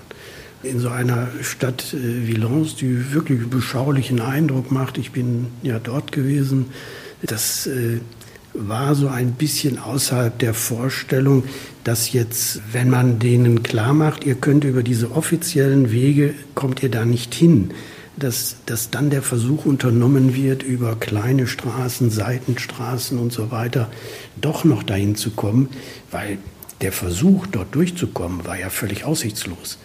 in 0.62 0.78
so 0.78 0.88
einer 0.88 1.28
Stadt 1.42 1.94
äh, 1.94 2.26
wie 2.26 2.34
Lens, 2.34 2.76
die 2.76 3.12
wirklich 3.12 3.48
beschaulichen 3.48 4.20
Eindruck 4.20 4.70
macht. 4.70 4.98
Ich 4.98 5.12
bin 5.12 5.46
ja 5.62 5.78
dort 5.78 6.12
gewesen. 6.12 6.66
Das 7.22 7.66
äh, 7.66 8.00
war 8.52 8.94
so 8.94 9.08
ein 9.08 9.32
bisschen 9.32 9.78
außerhalb 9.78 10.38
der 10.38 10.54
Vorstellung, 10.54 11.44
dass 11.84 12.12
jetzt, 12.12 12.60
wenn 12.72 12.90
man 12.90 13.18
denen 13.18 13.62
klar 13.62 13.94
macht, 13.94 14.24
ihr 14.24 14.34
könnt 14.34 14.64
über 14.64 14.82
diese 14.82 15.12
offiziellen 15.12 15.92
Wege, 15.92 16.34
kommt 16.54 16.82
ihr 16.82 16.90
da 16.90 17.04
nicht 17.04 17.32
hin, 17.34 17.70
dass, 18.16 18.56
dass 18.66 18.90
dann 18.90 19.08
der 19.08 19.22
Versuch 19.22 19.64
unternommen 19.64 20.34
wird, 20.34 20.62
über 20.62 20.96
kleine 20.96 21.46
Straßen, 21.46 22.10
Seitenstraßen 22.10 23.18
und 23.18 23.32
so 23.32 23.50
weiter 23.50 23.90
doch 24.40 24.64
noch 24.64 24.82
dahin 24.82 25.14
zu 25.14 25.30
kommen, 25.30 25.68
weil 26.10 26.38
der 26.80 26.92
Versuch, 26.92 27.46
dort 27.46 27.74
durchzukommen, 27.74 28.46
war 28.46 28.58
ja 28.58 28.68
völlig 28.68 29.04
aussichtslos 29.04 29.78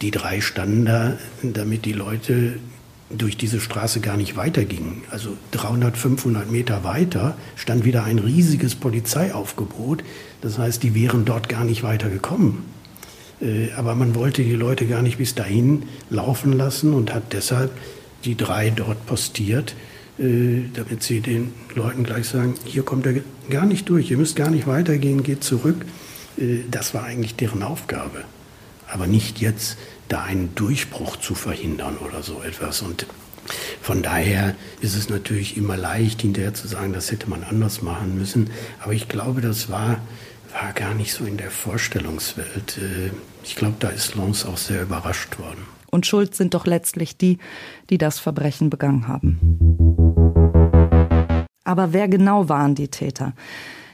die 0.00 0.10
drei 0.10 0.40
standen 0.40 0.84
da, 0.84 1.16
damit 1.42 1.84
die 1.84 1.92
Leute 1.92 2.58
durch 3.10 3.36
diese 3.36 3.60
Straße 3.60 4.00
gar 4.00 4.16
nicht 4.16 4.36
weitergingen. 4.36 5.02
Also 5.10 5.36
300, 5.52 5.96
500 5.96 6.50
Meter 6.50 6.84
weiter 6.84 7.36
stand 7.56 7.84
wieder 7.84 8.04
ein 8.04 8.18
riesiges 8.18 8.74
Polizeiaufgebot. 8.74 10.04
Das 10.40 10.58
heißt, 10.58 10.82
die 10.82 10.94
wären 10.94 11.24
dort 11.24 11.48
gar 11.48 11.64
nicht 11.64 11.82
weiter 11.82 12.10
gekommen. 12.10 12.64
Äh, 13.40 13.72
aber 13.72 13.94
man 13.94 14.14
wollte 14.14 14.42
die 14.42 14.54
Leute 14.54 14.86
gar 14.86 15.02
nicht 15.02 15.18
bis 15.18 15.34
dahin 15.34 15.84
laufen 16.10 16.52
lassen 16.52 16.92
und 16.92 17.14
hat 17.14 17.32
deshalb 17.32 17.70
die 18.24 18.36
drei 18.36 18.70
dort 18.70 19.06
postiert, 19.06 19.74
äh, 20.18 20.62
damit 20.74 21.02
sie 21.02 21.20
den 21.20 21.52
Leuten 21.74 22.04
gleich 22.04 22.28
sagen, 22.28 22.54
hier 22.64 22.82
kommt 22.82 23.06
er 23.06 23.14
gar 23.48 23.64
nicht 23.64 23.88
durch, 23.88 24.10
ihr 24.10 24.18
müsst 24.18 24.36
gar 24.36 24.50
nicht 24.50 24.66
weitergehen, 24.66 25.22
geht 25.22 25.44
zurück. 25.44 25.86
Äh, 26.36 26.58
das 26.70 26.92
war 26.92 27.04
eigentlich 27.04 27.36
deren 27.36 27.62
Aufgabe. 27.62 28.24
Aber 28.88 29.06
nicht 29.06 29.40
jetzt 29.40 29.76
da 30.08 30.22
einen 30.22 30.54
Durchbruch 30.54 31.16
zu 31.16 31.34
verhindern 31.34 31.98
oder 31.98 32.22
so 32.22 32.42
etwas. 32.42 32.82
Und 32.82 33.06
von 33.80 34.02
daher 34.02 34.54
ist 34.80 34.96
es 34.96 35.08
natürlich 35.08 35.56
immer 35.56 35.76
leicht, 35.76 36.22
hinterher 36.22 36.54
zu 36.54 36.68
sagen, 36.68 36.92
das 36.92 37.10
hätte 37.10 37.28
man 37.28 37.44
anders 37.44 37.82
machen 37.82 38.18
müssen. 38.18 38.50
Aber 38.82 38.92
ich 38.92 39.08
glaube, 39.08 39.40
das 39.40 39.70
war, 39.70 40.00
war 40.52 40.72
gar 40.74 40.94
nicht 40.94 41.12
so 41.12 41.24
in 41.24 41.36
der 41.36 41.50
Vorstellungswelt. 41.50 42.78
Äh, 42.78 43.10
ich 43.44 43.56
glaube, 43.56 43.76
da 43.80 43.88
ist 43.88 44.14
Lons 44.14 44.44
auch 44.44 44.58
sehr 44.58 44.82
überrascht 44.82 45.38
worden. 45.38 45.66
Und 45.90 46.06
schuld 46.06 46.34
sind 46.34 46.54
doch 46.54 46.66
letztlich 46.66 47.16
die, 47.16 47.38
die 47.88 47.98
das 47.98 48.18
Verbrechen 48.18 48.68
begangen 48.68 49.08
haben. 49.08 49.38
Aber 51.64 51.92
wer 51.92 52.08
genau 52.08 52.48
waren 52.48 52.74
die 52.74 52.88
Täter? 52.88 53.34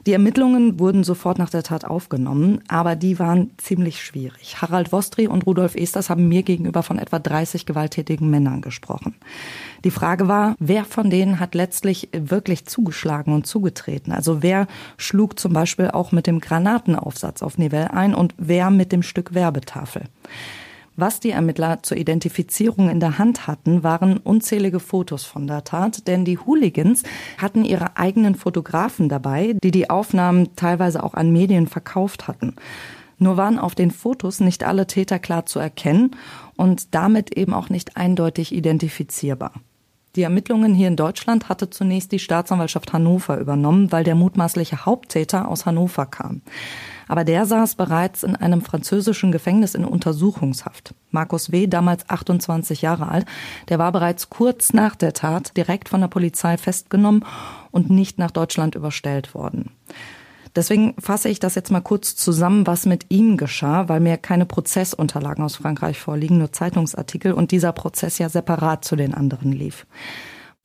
Die 0.06 0.12
Ermittlungen 0.12 0.78
wurden 0.78 1.02
sofort 1.02 1.38
nach 1.38 1.48
der 1.48 1.62
Tat 1.62 1.86
aufgenommen, 1.86 2.60
aber 2.68 2.94
die 2.94 3.18
waren 3.18 3.52
ziemlich 3.56 4.04
schwierig. 4.04 4.60
Harald 4.60 4.92
Wostri 4.92 5.26
und 5.28 5.46
Rudolf 5.46 5.76
Esters 5.76 6.10
haben 6.10 6.28
mir 6.28 6.42
gegenüber 6.42 6.82
von 6.82 6.98
etwa 6.98 7.18
30 7.18 7.64
gewalttätigen 7.64 8.28
Männern 8.28 8.60
gesprochen. 8.60 9.14
Die 9.82 9.90
Frage 9.90 10.28
war, 10.28 10.56
wer 10.58 10.84
von 10.84 11.08
denen 11.08 11.40
hat 11.40 11.54
letztlich 11.54 12.10
wirklich 12.12 12.66
zugeschlagen 12.66 13.32
und 13.32 13.46
zugetreten? 13.46 14.12
Also 14.12 14.42
wer 14.42 14.66
schlug 14.98 15.38
zum 15.38 15.54
Beispiel 15.54 15.90
auch 15.90 16.12
mit 16.12 16.26
dem 16.26 16.40
Granatenaufsatz 16.40 17.42
auf 17.42 17.56
Nivelle 17.56 17.94
ein 17.94 18.14
und 18.14 18.34
wer 18.36 18.70
mit 18.70 18.92
dem 18.92 19.02
Stück 19.02 19.32
Werbetafel? 19.32 20.02
Was 20.96 21.18
die 21.18 21.30
Ermittler 21.30 21.82
zur 21.82 21.96
Identifizierung 21.96 22.88
in 22.88 23.00
der 23.00 23.18
Hand 23.18 23.48
hatten, 23.48 23.82
waren 23.82 24.18
unzählige 24.18 24.78
Fotos 24.78 25.24
von 25.24 25.48
der 25.48 25.64
Tat, 25.64 26.06
denn 26.06 26.24
die 26.24 26.38
Hooligans 26.38 27.02
hatten 27.36 27.64
ihre 27.64 27.96
eigenen 27.96 28.36
Fotografen 28.36 29.08
dabei, 29.08 29.56
die 29.60 29.72
die 29.72 29.90
Aufnahmen 29.90 30.54
teilweise 30.54 31.02
auch 31.02 31.14
an 31.14 31.32
Medien 31.32 31.66
verkauft 31.66 32.28
hatten. 32.28 32.54
Nur 33.18 33.36
waren 33.36 33.58
auf 33.58 33.74
den 33.74 33.90
Fotos 33.90 34.38
nicht 34.38 34.62
alle 34.62 34.86
Täter 34.86 35.18
klar 35.18 35.46
zu 35.46 35.58
erkennen 35.58 36.12
und 36.56 36.94
damit 36.94 37.36
eben 37.36 37.54
auch 37.54 37.70
nicht 37.70 37.96
eindeutig 37.96 38.54
identifizierbar. 38.54 39.52
Die 40.14 40.22
Ermittlungen 40.22 40.74
hier 40.74 40.86
in 40.86 40.96
Deutschland 40.96 41.48
hatte 41.48 41.70
zunächst 41.70 42.12
die 42.12 42.20
Staatsanwaltschaft 42.20 42.92
Hannover 42.92 43.38
übernommen, 43.38 43.90
weil 43.90 44.04
der 44.04 44.14
mutmaßliche 44.14 44.86
Haupttäter 44.86 45.48
aus 45.48 45.66
Hannover 45.66 46.06
kam. 46.06 46.42
Aber 47.08 47.24
der 47.24 47.46
saß 47.46 47.74
bereits 47.74 48.22
in 48.22 48.36
einem 48.36 48.62
französischen 48.62 49.32
Gefängnis 49.32 49.74
in 49.74 49.84
Untersuchungshaft. 49.84 50.94
Markus 51.10 51.52
W., 51.52 51.66
damals 51.66 52.08
28 52.08 52.82
Jahre 52.82 53.08
alt, 53.08 53.26
der 53.68 53.78
war 53.78 53.92
bereits 53.92 54.30
kurz 54.30 54.72
nach 54.72 54.96
der 54.96 55.12
Tat 55.12 55.56
direkt 55.56 55.88
von 55.88 56.00
der 56.00 56.08
Polizei 56.08 56.56
festgenommen 56.56 57.24
und 57.70 57.90
nicht 57.90 58.18
nach 58.18 58.30
Deutschland 58.30 58.74
überstellt 58.74 59.34
worden. 59.34 59.70
Deswegen 60.56 60.94
fasse 61.00 61.28
ich 61.28 61.40
das 61.40 61.56
jetzt 61.56 61.72
mal 61.72 61.80
kurz 61.80 62.14
zusammen, 62.14 62.66
was 62.66 62.86
mit 62.86 63.06
ihm 63.08 63.36
geschah, 63.36 63.88
weil 63.88 63.98
mir 63.98 64.16
keine 64.16 64.46
Prozessunterlagen 64.46 65.42
aus 65.42 65.56
Frankreich 65.56 65.98
vorliegen, 65.98 66.38
nur 66.38 66.52
Zeitungsartikel 66.52 67.32
und 67.32 67.50
dieser 67.50 67.72
Prozess 67.72 68.18
ja 68.18 68.28
separat 68.28 68.84
zu 68.84 68.94
den 68.94 69.14
anderen 69.14 69.50
lief. 69.50 69.86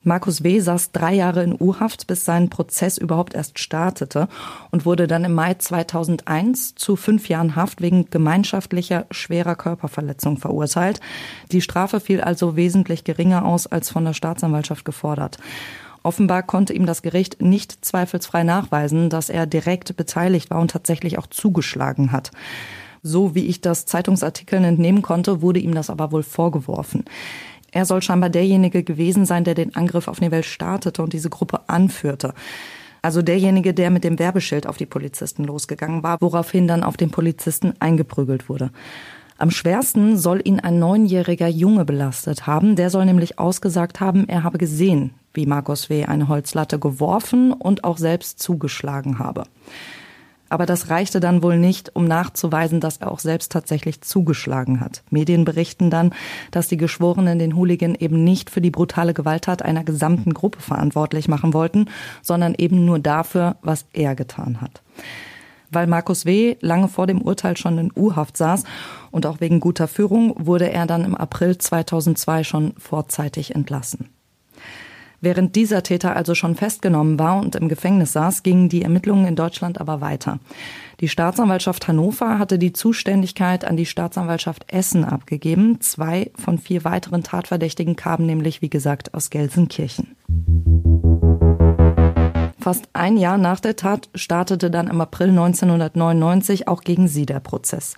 Markus 0.01 0.43
W. 0.43 0.61
saß 0.61 0.93
drei 0.93 1.13
Jahre 1.13 1.43
in 1.43 1.53
U-Haft, 1.59 2.07
bis 2.07 2.23
sein 2.23 2.49
Prozess 2.49 2.97
überhaupt 2.97 3.33
erst 3.33 3.59
startete 3.59 4.29
und 4.71 4.85
wurde 4.85 5.07
dann 5.07 5.25
im 5.25 5.33
Mai 5.33 5.55
2001 5.55 6.75
zu 6.75 6.95
fünf 6.95 7.27
Jahren 7.27 7.57
Haft 7.57 7.81
wegen 7.81 8.09
gemeinschaftlicher 8.09 9.07
schwerer 9.11 9.55
Körperverletzung 9.55 10.37
verurteilt. 10.37 11.01
Die 11.51 11.59
Strafe 11.59 11.99
fiel 11.99 12.21
also 12.21 12.55
wesentlich 12.55 13.03
geringer 13.03 13.43
aus 13.43 13.67
als 13.67 13.89
von 13.89 14.05
der 14.05 14.13
Staatsanwaltschaft 14.13 14.85
gefordert. 14.85 15.37
Offenbar 16.01 16.43
konnte 16.43 16.71
ihm 16.71 16.85
das 16.85 17.01
Gericht 17.01 17.41
nicht 17.41 17.83
zweifelsfrei 17.83 18.43
nachweisen, 18.43 19.09
dass 19.09 19.29
er 19.29 19.47
direkt 19.47 19.97
beteiligt 19.97 20.49
war 20.49 20.61
und 20.61 20.71
tatsächlich 20.71 21.17
auch 21.17 21.27
zugeschlagen 21.27 22.13
hat. 22.13 22.31
So 23.03 23.35
wie 23.35 23.47
ich 23.47 23.59
das 23.59 23.85
Zeitungsartikeln 23.85 24.63
entnehmen 24.63 25.01
konnte, 25.01 25.41
wurde 25.41 25.59
ihm 25.59 25.75
das 25.75 25.89
aber 25.89 26.13
wohl 26.13 26.23
vorgeworfen. 26.23 27.03
Er 27.71 27.85
soll 27.85 28.01
scheinbar 28.01 28.29
derjenige 28.29 28.83
gewesen 28.83 29.25
sein, 29.25 29.43
der 29.43 29.55
den 29.55 29.75
Angriff 29.75 30.07
auf 30.07 30.21
Nivelle 30.21 30.43
startete 30.43 31.01
und 31.01 31.13
diese 31.13 31.29
Gruppe 31.29 31.61
anführte. 31.67 32.33
Also 33.01 33.21
derjenige, 33.21 33.73
der 33.73 33.91
mit 33.91 34.03
dem 34.03 34.19
Werbeschild 34.19 34.67
auf 34.67 34.77
die 34.77 34.85
Polizisten 34.85 35.45
losgegangen 35.45 36.03
war, 36.03 36.17
woraufhin 36.19 36.67
dann 36.67 36.83
auf 36.83 36.97
den 36.97 37.11
Polizisten 37.11 37.73
eingeprügelt 37.79 38.49
wurde. 38.49 38.71
Am 39.37 39.51
schwersten 39.51 40.17
soll 40.17 40.41
ihn 40.43 40.59
ein 40.59 40.79
neunjähriger 40.79 41.47
Junge 41.47 41.85
belastet 41.85 42.45
haben. 42.45 42.75
Der 42.75 42.89
soll 42.89 43.05
nämlich 43.05 43.39
ausgesagt 43.39 44.01
haben, 44.01 44.27
er 44.27 44.43
habe 44.43 44.57
gesehen, 44.57 45.11
wie 45.33 45.45
Markus 45.45 45.89
W. 45.89 46.05
eine 46.05 46.27
Holzlatte 46.27 46.77
geworfen 46.77 47.53
und 47.53 47.85
auch 47.85 47.97
selbst 47.97 48.39
zugeschlagen 48.39 49.17
habe. 49.17 49.45
Aber 50.49 50.65
das 50.65 50.89
reichte 50.89 51.19
dann 51.19 51.43
wohl 51.43 51.57
nicht, 51.57 51.95
um 51.95 52.05
nachzuweisen, 52.05 52.79
dass 52.79 52.97
er 52.97 53.11
auch 53.11 53.19
selbst 53.19 53.51
tatsächlich 53.51 54.01
zugeschlagen 54.01 54.81
hat. 54.81 55.03
Medien 55.11 55.45
berichten 55.45 55.89
dann, 55.89 56.13
dass 56.51 56.67
die 56.67 56.77
Geschworenen 56.77 57.39
den 57.39 57.55
Hooligan 57.55 57.95
eben 57.95 58.23
nicht 58.23 58.49
für 58.49 58.61
die 58.61 58.71
brutale 58.71 59.13
Gewalttat 59.13 59.61
einer 59.61 59.83
gesamten 59.83 60.33
Gruppe 60.33 60.59
verantwortlich 60.59 61.27
machen 61.27 61.53
wollten, 61.53 61.85
sondern 62.21 62.55
eben 62.57 62.85
nur 62.85 62.99
dafür, 62.99 63.57
was 63.61 63.85
er 63.93 64.15
getan 64.15 64.61
hat. 64.61 64.81
Weil 65.71 65.85
Markus 65.85 66.25
W. 66.25 66.57
lange 66.61 66.87
vor 66.87 67.05
dem 67.05 67.21
Urteil 67.21 67.55
schon 67.55 67.77
in 67.77 67.91
U-Haft 67.95 68.37
saß 68.37 68.63
und 69.11 69.27
auch 69.27 69.39
wegen 69.39 69.59
guter 69.59 69.87
Führung, 69.87 70.33
wurde 70.37 70.71
er 70.71 70.87
dann 70.87 71.05
im 71.05 71.15
April 71.15 71.57
2002 71.57 72.43
schon 72.43 72.73
vorzeitig 72.77 73.53
entlassen. 73.53 74.09
Während 75.21 75.55
dieser 75.55 75.83
Täter 75.83 76.15
also 76.15 76.33
schon 76.33 76.55
festgenommen 76.55 77.19
war 77.19 77.39
und 77.39 77.55
im 77.55 77.67
Gefängnis 77.67 78.13
saß, 78.13 78.43
gingen 78.43 78.69
die 78.69 78.83
Ermittlungen 78.83 79.25
in 79.25 79.35
Deutschland 79.35 79.81
aber 79.81 79.99
weiter. 79.99 80.39
Die 81.01 81.09
Staatsanwaltschaft 81.09 81.87
Hannover 81.87 82.39
hatte 82.39 82.57
die 82.57 82.73
Zuständigkeit 82.73 83.65
an 83.65 83.75
die 83.75 83.85
Staatsanwaltschaft 83.85 84.71
Essen 84.71 85.03
abgegeben. 85.03 85.81
Zwei 85.81 86.31
von 86.35 86.57
vier 86.57 86.83
weiteren 86.83 87.23
Tatverdächtigen 87.23 87.95
kamen 87.95 88.25
nämlich, 88.25 88.61
wie 88.61 88.69
gesagt, 88.69 89.13
aus 89.13 89.29
Gelsenkirchen. 89.29 90.15
Fast 92.59 92.89
ein 92.93 93.17
Jahr 93.17 93.37
nach 93.37 93.59
der 93.59 93.75
Tat 93.75 94.09
startete 94.15 94.69
dann 94.69 94.87
im 94.87 94.99
April 95.01 95.29
1999 95.29 96.67
auch 96.67 96.81
gegen 96.81 97.07
sie 97.07 97.25
der 97.25 97.39
Prozess. 97.39 97.95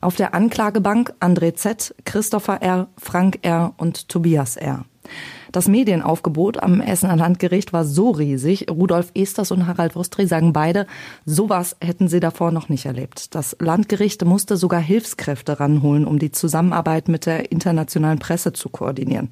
Auf 0.00 0.16
der 0.16 0.34
Anklagebank 0.34 1.14
André 1.20 1.54
Z., 1.54 1.94
Christopher 2.04 2.62
R., 2.62 2.88
Frank 2.96 3.40
R. 3.42 3.74
und 3.76 4.08
Tobias 4.08 4.56
R. 4.56 4.84
Das 5.52 5.66
Medienaufgebot 5.66 6.62
am 6.62 6.80
Essener 6.80 7.16
Landgericht 7.16 7.72
war 7.72 7.84
so 7.84 8.10
riesig. 8.10 8.70
Rudolf 8.70 9.10
Esters 9.14 9.50
und 9.50 9.66
Harald 9.66 9.96
Wostri 9.96 10.26
sagen 10.26 10.52
beide, 10.52 10.86
sowas 11.24 11.76
hätten 11.80 12.08
sie 12.08 12.20
davor 12.20 12.52
noch 12.52 12.68
nicht 12.68 12.86
erlebt. 12.86 13.34
Das 13.34 13.56
Landgericht 13.58 14.24
musste 14.24 14.56
sogar 14.56 14.80
Hilfskräfte 14.80 15.58
ranholen, 15.58 16.06
um 16.06 16.18
die 16.18 16.30
Zusammenarbeit 16.30 17.08
mit 17.08 17.26
der 17.26 17.50
internationalen 17.50 18.20
Presse 18.20 18.52
zu 18.52 18.68
koordinieren. 18.68 19.30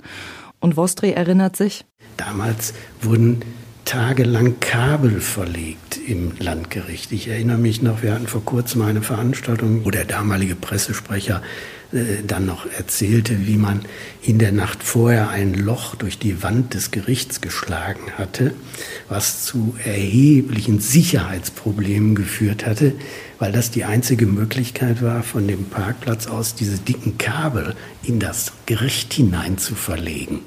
Und 0.60 0.76
Wostri 0.76 1.12
erinnert 1.12 1.54
sich, 1.54 1.84
damals 2.16 2.74
wurden 3.00 3.42
tagelang 3.84 4.60
Kabel 4.60 5.20
verlegt 5.20 5.98
im 6.06 6.32
Landgericht. 6.38 7.12
Ich 7.12 7.28
erinnere 7.28 7.58
mich 7.58 7.80
noch, 7.80 8.02
wir 8.02 8.12
hatten 8.12 8.26
vor 8.26 8.44
kurzem 8.44 8.82
eine 8.82 9.02
Veranstaltung, 9.02 9.84
wo 9.84 9.90
der 9.90 10.04
damalige 10.04 10.56
Pressesprecher 10.56 11.42
dann 12.26 12.44
noch 12.44 12.70
erzählte, 12.70 13.46
wie 13.46 13.56
man 13.56 13.80
in 14.22 14.38
der 14.38 14.52
Nacht 14.52 14.82
vorher 14.82 15.30
ein 15.30 15.54
Loch 15.54 15.94
durch 15.94 16.18
die 16.18 16.42
Wand 16.42 16.74
des 16.74 16.90
Gerichts 16.90 17.40
geschlagen 17.40 18.12
hatte, 18.18 18.52
was 19.08 19.44
zu 19.44 19.74
erheblichen 19.84 20.80
Sicherheitsproblemen 20.80 22.14
geführt 22.14 22.66
hatte, 22.66 22.92
weil 23.38 23.52
das 23.52 23.70
die 23.70 23.84
einzige 23.84 24.26
Möglichkeit 24.26 25.00
war, 25.00 25.22
von 25.22 25.48
dem 25.48 25.64
Parkplatz 25.64 26.26
aus 26.26 26.54
diese 26.54 26.78
dicken 26.78 27.16
Kabel 27.16 27.74
in 28.02 28.20
das 28.20 28.52
Gericht 28.66 29.14
hinein 29.14 29.56
zu 29.56 29.74
verlegen. 29.74 30.40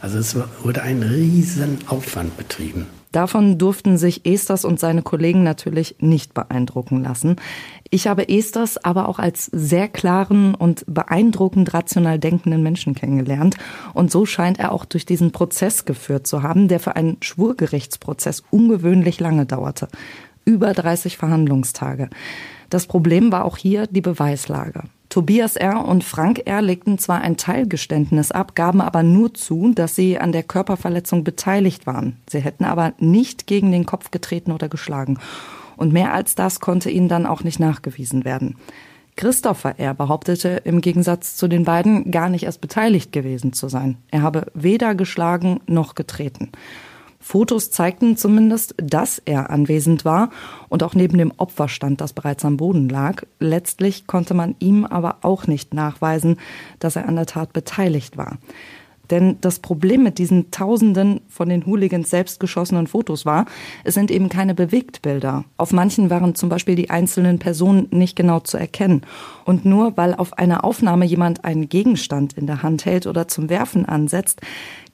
Also 0.00 0.18
es 0.18 0.36
wurde 0.62 0.82
ein 0.82 1.02
riesen 1.02 1.78
Aufwand 1.88 2.36
betrieben. 2.36 2.86
Davon 3.16 3.56
durften 3.56 3.96
sich 3.96 4.26
Esters 4.26 4.66
und 4.66 4.78
seine 4.78 5.00
Kollegen 5.00 5.42
natürlich 5.42 5.96
nicht 6.00 6.34
beeindrucken 6.34 7.02
lassen. 7.02 7.36
Ich 7.88 8.08
habe 8.08 8.28
Esters 8.28 8.76
aber 8.84 9.08
auch 9.08 9.18
als 9.18 9.46
sehr 9.46 9.88
klaren 9.88 10.54
und 10.54 10.84
beeindruckend 10.86 11.72
rational 11.72 12.18
denkenden 12.18 12.62
Menschen 12.62 12.94
kennengelernt. 12.94 13.56
Und 13.94 14.10
so 14.10 14.26
scheint 14.26 14.58
er 14.58 14.70
auch 14.70 14.84
durch 14.84 15.06
diesen 15.06 15.32
Prozess 15.32 15.86
geführt 15.86 16.26
zu 16.26 16.42
haben, 16.42 16.68
der 16.68 16.78
für 16.78 16.94
einen 16.94 17.16
Schwurgerichtsprozess 17.22 18.42
ungewöhnlich 18.50 19.18
lange 19.18 19.46
dauerte. 19.46 19.88
Über 20.44 20.74
30 20.74 21.16
Verhandlungstage. 21.16 22.10
Das 22.68 22.86
Problem 22.86 23.32
war 23.32 23.46
auch 23.46 23.56
hier 23.56 23.86
die 23.86 24.02
Beweislage. 24.02 24.82
Tobias 25.16 25.56
R. 25.56 25.82
und 25.82 26.04
Frank 26.04 26.42
R. 26.44 26.60
legten 26.60 26.98
zwar 26.98 27.22
ein 27.22 27.38
Teilgeständnis 27.38 28.32
ab, 28.32 28.54
gaben 28.54 28.82
aber 28.82 29.02
nur 29.02 29.32
zu, 29.32 29.72
dass 29.74 29.96
sie 29.96 30.18
an 30.18 30.30
der 30.30 30.42
Körperverletzung 30.42 31.24
beteiligt 31.24 31.86
waren. 31.86 32.18
Sie 32.28 32.40
hätten 32.40 32.64
aber 32.64 32.92
nicht 32.98 33.46
gegen 33.46 33.72
den 33.72 33.86
Kopf 33.86 34.10
getreten 34.10 34.52
oder 34.52 34.68
geschlagen. 34.68 35.18
Und 35.78 35.94
mehr 35.94 36.12
als 36.12 36.34
das 36.34 36.60
konnte 36.60 36.90
ihnen 36.90 37.08
dann 37.08 37.24
auch 37.24 37.42
nicht 37.44 37.58
nachgewiesen 37.58 38.26
werden. 38.26 38.56
Christopher 39.16 39.78
R. 39.78 39.94
behauptete 39.94 40.60
im 40.64 40.82
Gegensatz 40.82 41.34
zu 41.34 41.48
den 41.48 41.64
beiden 41.64 42.10
gar 42.10 42.28
nicht 42.28 42.44
erst 42.44 42.60
beteiligt 42.60 43.10
gewesen 43.10 43.54
zu 43.54 43.70
sein. 43.70 43.96
Er 44.10 44.20
habe 44.20 44.48
weder 44.52 44.94
geschlagen 44.94 45.60
noch 45.66 45.94
getreten. 45.94 46.50
Fotos 47.18 47.70
zeigten 47.70 48.16
zumindest, 48.16 48.74
dass 48.78 49.20
er 49.24 49.50
anwesend 49.50 50.04
war 50.04 50.30
und 50.68 50.82
auch 50.82 50.94
neben 50.94 51.18
dem 51.18 51.32
Opfer 51.36 51.68
stand, 51.68 52.00
das 52.00 52.12
bereits 52.12 52.44
am 52.44 52.56
Boden 52.56 52.88
lag. 52.88 53.22
Letztlich 53.40 54.06
konnte 54.06 54.34
man 54.34 54.54
ihm 54.58 54.84
aber 54.84 55.18
auch 55.22 55.46
nicht 55.46 55.74
nachweisen, 55.74 56.38
dass 56.78 56.96
er 56.96 57.08
an 57.08 57.16
der 57.16 57.26
Tat 57.26 57.52
beteiligt 57.52 58.16
war. 58.16 58.38
Denn 59.10 59.36
das 59.40 59.58
Problem 59.60 60.02
mit 60.02 60.18
diesen 60.18 60.50
Tausenden 60.50 61.20
von 61.28 61.48
den 61.48 61.66
Hooligans 61.66 62.10
selbst 62.10 62.40
geschossenen 62.40 62.86
Fotos 62.86 63.26
war, 63.26 63.46
es 63.84 63.94
sind 63.94 64.10
eben 64.10 64.28
keine 64.28 64.54
Bewegtbilder. 64.54 65.44
Auf 65.56 65.72
manchen 65.72 66.10
waren 66.10 66.34
zum 66.34 66.48
Beispiel 66.48 66.74
die 66.74 66.90
einzelnen 66.90 67.38
Personen 67.38 67.88
nicht 67.90 68.16
genau 68.16 68.40
zu 68.40 68.56
erkennen. 68.56 69.02
Und 69.44 69.64
nur 69.64 69.96
weil 69.96 70.14
auf 70.14 70.38
einer 70.38 70.64
Aufnahme 70.64 71.04
jemand 71.04 71.44
einen 71.44 71.68
Gegenstand 71.68 72.34
in 72.34 72.46
der 72.46 72.62
Hand 72.62 72.84
hält 72.84 73.06
oder 73.06 73.28
zum 73.28 73.48
Werfen 73.48 73.86
ansetzt, 73.86 74.40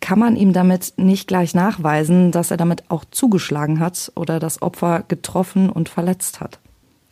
kann 0.01 0.19
man 0.19 0.37
ihm 0.37 0.53
damit 0.53 0.95
nicht 0.97 1.29
gleich 1.29 1.55
nachweisen, 1.55 2.33
dass 2.33 2.51
er 2.51 2.57
damit 2.57 2.91
auch 2.91 3.05
zugeschlagen 3.11 3.79
hat 3.81 4.13
oder 4.17 4.41
das 4.41 4.61
Opfer 4.61 5.05
getroffen 5.07 5.71
und 5.71 5.89
verletzt 5.89 6.41
hat. 6.41 6.59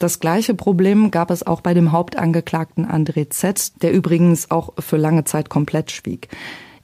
Das 0.01 0.19
gleiche 0.19 0.55
Problem 0.55 1.11
gab 1.11 1.31
es 1.31 1.47
auch 1.47 1.61
bei 1.61 1.75
dem 1.75 1.93
Hauptangeklagten 1.93 2.87
André 2.87 3.29
Z, 3.29 3.83
der 3.83 3.93
übrigens 3.93 4.51
auch 4.51 4.73
für 4.79 4.97
lange 4.97 5.25
Zeit 5.25 5.51
komplett 5.51 5.91
schwieg. 5.91 6.29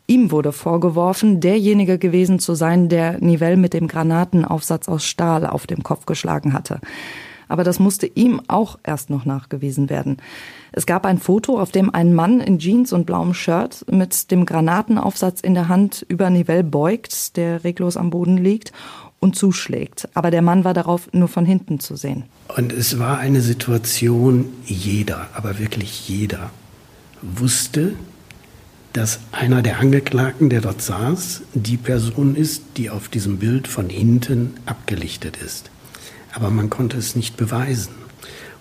Ihm 0.07 0.31
wurde 0.31 0.53
vorgeworfen, 0.53 1.41
derjenige 1.41 1.99
gewesen 1.99 2.39
zu 2.39 2.55
sein, 2.55 2.89
der 2.89 3.19
Nivelle 3.19 3.57
mit 3.57 3.75
dem 3.75 3.89
Granatenaufsatz 3.89 4.89
aus 4.89 5.05
Stahl 5.05 5.47
auf 5.47 5.67
dem 5.67 5.83
Kopf 5.83 6.07
geschlagen 6.07 6.53
hatte. 6.53 6.81
Aber 7.49 7.65
das 7.65 7.79
musste 7.79 8.07
ihm 8.07 8.41
auch 8.49 8.79
erst 8.83 9.11
noch 9.11 9.25
nachgewiesen 9.25 9.89
werden. 9.89 10.17
Es 10.73 10.87
gab 10.87 11.07
ein 11.07 11.19
Foto, 11.19 11.61
auf 11.61 11.71
dem 11.71 11.95
ein 11.95 12.13
Mann 12.13 12.41
in 12.41 12.59
Jeans 12.59 12.93
und 12.93 13.07
blauem 13.07 13.35
Shirt 13.35 13.85
mit 13.91 14.31
dem 14.31 14.47
Granatenaufsatz 14.47 15.41
in 15.41 15.55
der 15.55 15.69
Hand 15.69 16.05
über 16.09 16.29
Nivelle 16.31 16.65
beugt, 16.65 17.37
der 17.37 17.65
reglos 17.65 17.97
am 17.97 18.11
Boden 18.11 18.37
liegt 18.37 18.73
und 19.21 19.37
zuschlägt. 19.37 20.09
Aber 20.15 20.31
der 20.31 20.43
Mann 20.43 20.65
war 20.65 20.75
darauf 20.75 21.09
nur 21.13 21.29
von 21.29 21.47
hinten 21.47 21.81
zu 21.81 21.97
sehen. 21.97 22.25
Und 22.57 22.73
es 22.73 22.99
war 22.99 23.19
eine 23.19 23.41
Situation, 23.41 24.47
jeder, 24.65 25.29
aber 25.35 25.59
wirklich 25.59 26.09
jeder, 26.09 26.51
wusste, 27.23 27.95
dass 28.97 29.21
einer 29.31 29.61
der 29.61 29.79
Angeklagten, 29.79 30.49
der 30.49 30.63
dort 30.63 30.81
saß, 30.81 31.43
die 31.53 31.77
Person 31.77 32.35
ist, 32.35 32.63
die 32.79 32.89
auf 32.89 33.09
diesem 33.09 33.39
Bild 33.39 33.69
von 33.69 33.91
hinten 33.91 34.55
abgelichtet 34.65 35.37
ist. 35.37 35.71
Aber 36.35 36.51
man 36.51 36.71
konnte 36.71 36.97
es 36.97 37.15
nicht 37.15 37.37
beweisen. 37.37 37.95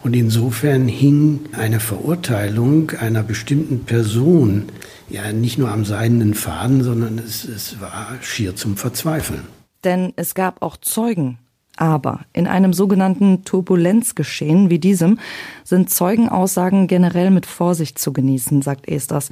Und 0.03 0.13
insofern 0.13 0.87
hing 0.87 1.39
eine 1.53 1.79
Verurteilung 1.79 2.91
einer 2.91 3.23
bestimmten 3.23 3.85
Person 3.85 4.65
ja 5.09 5.31
nicht 5.31 5.57
nur 5.57 5.71
am 5.71 5.85
seidenen 5.85 6.33
Faden, 6.33 6.83
sondern 6.83 7.17
es, 7.17 7.45
es 7.45 7.79
war 7.79 8.09
schier 8.21 8.55
zum 8.55 8.75
Verzweifeln. 8.75 9.41
Denn 9.83 10.11
es 10.17 10.35
gab 10.35 10.61
auch 10.61 10.77
Zeugen. 10.77 11.39
Aber 11.77 12.21
in 12.33 12.47
einem 12.47 12.73
sogenannten 12.73 13.43
Turbulenzgeschehen 13.43 14.69
wie 14.69 14.79
diesem 14.79 15.19
sind 15.63 15.89
Zeugenaussagen 15.89 16.87
generell 16.87 17.31
mit 17.31 17.45
Vorsicht 17.45 17.99
zu 17.99 18.13
genießen, 18.13 18.61
sagt 18.61 18.87
Esters. 18.87 19.29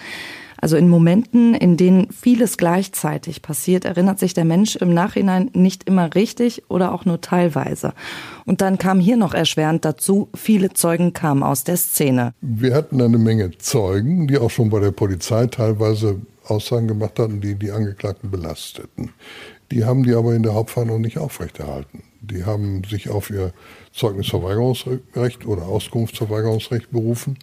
Also 0.63 0.77
in 0.77 0.87
Momenten, 0.87 1.55
in 1.55 1.75
denen 1.75 2.09
vieles 2.09 2.55
gleichzeitig 2.55 3.41
passiert, 3.41 3.83
erinnert 3.83 4.17
sich 4.17 4.33
der 4.33 4.45
Mensch 4.45 4.77
im 4.77 4.93
Nachhinein 4.93 5.49
nicht 5.53 5.89
immer 5.89 6.15
richtig 6.15 6.63
oder 6.69 6.93
auch 6.93 7.03
nur 7.03 7.19
teilweise. 7.19 7.91
Und 8.45 8.61
dann 8.61 8.77
kam 8.77 9.01
hier 9.01 9.17
noch 9.17 9.33
erschwerend 9.33 9.83
dazu, 9.83 10.29
viele 10.33 10.71
Zeugen 10.71 11.11
kamen 11.11 11.43
aus 11.43 11.65
der 11.65 11.75
Szene. 11.75 12.33
Wir 12.39 12.75
hatten 12.75 13.01
eine 13.01 13.17
Menge 13.17 13.57
Zeugen, 13.57 14.25
die 14.29 14.37
auch 14.37 14.51
schon 14.51 14.69
bei 14.69 14.79
der 14.79 14.91
Polizei 14.91 15.47
teilweise 15.47 16.21
Aussagen 16.45 16.87
gemacht 16.87 17.19
hatten, 17.19 17.41
die 17.41 17.55
die 17.55 17.71
Angeklagten 17.71 18.31
belasteten. 18.31 19.09
Die 19.69 19.83
haben 19.83 20.03
die 20.03 20.13
aber 20.13 20.33
in 20.33 20.43
der 20.43 20.53
Hauptverhandlung 20.53 21.01
nicht 21.01 21.17
aufrechterhalten. 21.17 22.03
Die 22.21 22.45
haben 22.45 22.85
sich 22.85 23.09
auf 23.09 23.29
ihr 23.29 23.51
Zeugnisverweigerungsrecht 23.91 25.45
oder 25.45 25.63
Auskunftsverweigerungsrecht 25.63 26.89
berufen. 26.89 27.37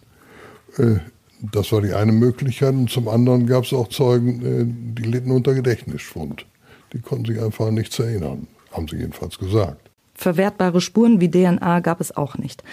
Das 1.41 1.71
war 1.71 1.81
die 1.81 1.93
eine 1.93 2.11
Möglichkeit. 2.11 2.73
Und 2.73 2.89
zum 2.89 3.07
anderen 3.07 3.47
gab 3.47 3.63
es 3.63 3.73
auch 3.73 3.87
Zeugen, 3.89 4.45
äh, 4.45 4.65
die 4.99 5.09
litten 5.09 5.31
unter 5.31 5.53
Gedächtnisschwund. 5.53 6.45
Die 6.93 6.99
konnten 6.99 7.25
sich 7.25 7.41
einfach 7.41 7.67
an 7.67 7.73
nichts 7.73 7.97
erinnern, 7.99 8.47
haben 8.71 8.87
sie 8.87 8.97
jedenfalls 8.97 9.37
gesagt. 9.39 9.89
Verwertbare 10.13 10.81
Spuren 10.81 11.19
wie 11.19 11.31
DNA 11.31 11.79
gab 11.79 11.99
es 11.99 12.15
auch 12.15 12.37
nicht. 12.37 12.63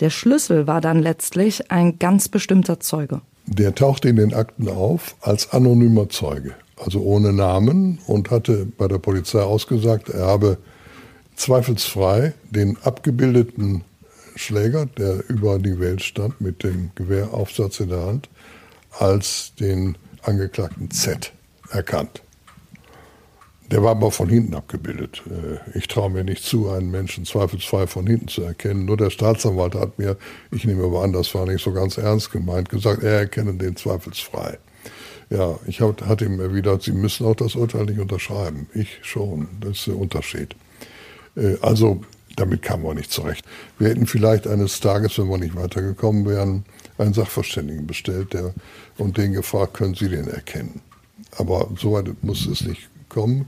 Der 0.00 0.10
Schlüssel 0.10 0.66
war 0.66 0.80
dann 0.80 1.00
letztlich 1.00 1.70
ein 1.70 1.98
ganz 1.98 2.28
bestimmter 2.28 2.80
Zeuge. 2.80 3.20
Der 3.46 3.74
tauchte 3.74 4.08
in 4.08 4.16
den 4.16 4.34
Akten 4.34 4.68
auf 4.68 5.16
als 5.20 5.52
anonymer 5.52 6.08
Zeuge, 6.08 6.54
also 6.76 7.00
ohne 7.00 7.32
Namen 7.32 7.98
und 8.06 8.30
hatte 8.30 8.66
bei 8.66 8.88
der 8.88 8.98
Polizei 8.98 9.40
ausgesagt, 9.40 10.08
er 10.08 10.26
habe 10.26 10.58
zweifelsfrei 11.36 12.34
den 12.50 12.76
abgebildeten 12.82 13.82
Schläger, 14.36 14.86
der 14.86 15.28
über 15.28 15.58
die 15.58 15.80
Welt 15.80 16.02
stand 16.02 16.40
mit 16.40 16.62
dem 16.62 16.90
Gewehraufsatz 16.94 17.80
in 17.80 17.88
der 17.88 18.06
Hand, 18.06 18.28
als 18.98 19.54
den 19.58 19.96
Angeklagten 20.22 20.90
Z 20.90 21.32
erkannt. 21.70 22.22
Der 23.70 23.82
war 23.82 23.92
aber 23.92 24.12
von 24.12 24.28
hinten 24.28 24.54
abgebildet. 24.54 25.22
Äh, 25.26 25.76
ich 25.76 25.88
traue 25.88 26.10
mir 26.10 26.22
nicht 26.22 26.44
zu, 26.44 26.70
einen 26.70 26.90
Menschen 26.90 27.24
zweifelsfrei 27.24 27.86
von 27.86 28.06
hinten 28.06 28.28
zu 28.28 28.42
erkennen. 28.42 28.84
Nur 28.84 28.96
der 28.96 29.10
Staatsanwalt 29.10 29.74
hat 29.74 29.98
mir, 29.98 30.16
ich 30.52 30.64
nehme 30.64 30.84
aber 30.84 31.02
an, 31.02 31.12
das 31.12 31.34
war 31.34 31.46
nicht 31.46 31.64
so 31.64 31.72
ganz 31.72 31.98
ernst 31.98 32.30
gemeint, 32.30 32.68
gesagt, 32.68 33.02
er 33.02 33.18
erkenne 33.18 33.54
den 33.54 33.74
zweifelsfrei. 33.74 34.58
Ja, 35.30 35.58
ich 35.66 35.80
hatte 35.80 36.24
ihm 36.24 36.38
erwidert, 36.38 36.84
Sie 36.84 36.92
müssen 36.92 37.26
auch 37.26 37.34
das 37.34 37.56
Urteil 37.56 37.86
nicht 37.86 37.98
unterschreiben. 37.98 38.68
Ich 38.74 39.00
schon, 39.02 39.48
das 39.60 39.78
ist 39.78 39.86
der 39.88 39.96
Unterschied. 39.96 40.54
Äh, 41.36 41.56
also 41.60 42.02
damit 42.36 42.62
kamen 42.62 42.84
wir 42.84 42.94
nicht 42.94 43.10
zurecht. 43.10 43.44
Wir 43.78 43.88
hätten 43.88 44.06
vielleicht 44.06 44.46
eines 44.46 44.78
Tages, 44.80 45.18
wenn 45.18 45.28
wir 45.28 45.38
nicht 45.38 45.56
weitergekommen 45.56 46.26
wären, 46.26 46.64
einen 46.98 47.14
Sachverständigen 47.14 47.86
bestellt 47.86 48.34
der, 48.34 48.54
und 48.98 49.16
den 49.16 49.32
gefragt, 49.32 49.74
können 49.74 49.94
Sie 49.94 50.08
den 50.08 50.28
erkennen? 50.28 50.80
Aber 51.36 51.68
so 51.76 51.92
weit 51.92 52.22
muss 52.22 52.46
es 52.46 52.62
nicht 52.62 52.88
kommen. 53.08 53.46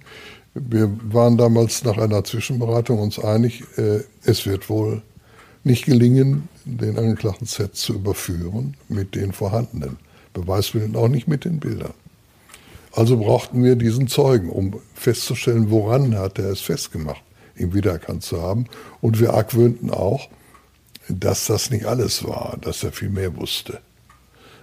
Wir 0.54 0.90
waren 1.12 1.36
damals 1.36 1.84
nach 1.84 1.98
einer 1.98 2.24
Zwischenberatung 2.24 2.98
uns 2.98 3.18
einig, 3.18 3.62
äh, 3.76 4.00
es 4.24 4.46
wird 4.46 4.68
wohl 4.68 5.02
nicht 5.64 5.84
gelingen, 5.84 6.48
den 6.64 6.98
Angeklagten 6.98 7.46
Z 7.46 7.76
zu 7.76 7.94
überführen 7.94 8.74
mit 8.88 9.14
den 9.14 9.32
vorhandenen 9.32 9.98
Beweismitteln, 10.32 10.96
auch 10.96 11.08
nicht 11.08 11.28
mit 11.28 11.44
den 11.44 11.60
Bildern. 11.60 11.94
Also 12.92 13.18
brauchten 13.18 13.62
wir 13.62 13.76
diesen 13.76 14.08
Zeugen, 14.08 14.48
um 14.48 14.80
festzustellen, 14.94 15.70
woran 15.70 16.16
hat 16.16 16.38
er 16.38 16.50
es 16.50 16.60
festgemacht 16.60 17.22
ihn 17.58 17.74
wiedererkannt 17.74 18.22
zu 18.22 18.42
haben. 18.42 18.66
Und 19.00 19.20
wir 19.20 19.34
argwöhnten 19.34 19.90
auch, 19.90 20.28
dass 21.08 21.46
das 21.46 21.70
nicht 21.70 21.86
alles 21.86 22.24
war, 22.24 22.58
dass 22.60 22.82
er 22.84 22.92
viel 22.92 23.08
mehr 23.08 23.36
wusste. 23.36 23.80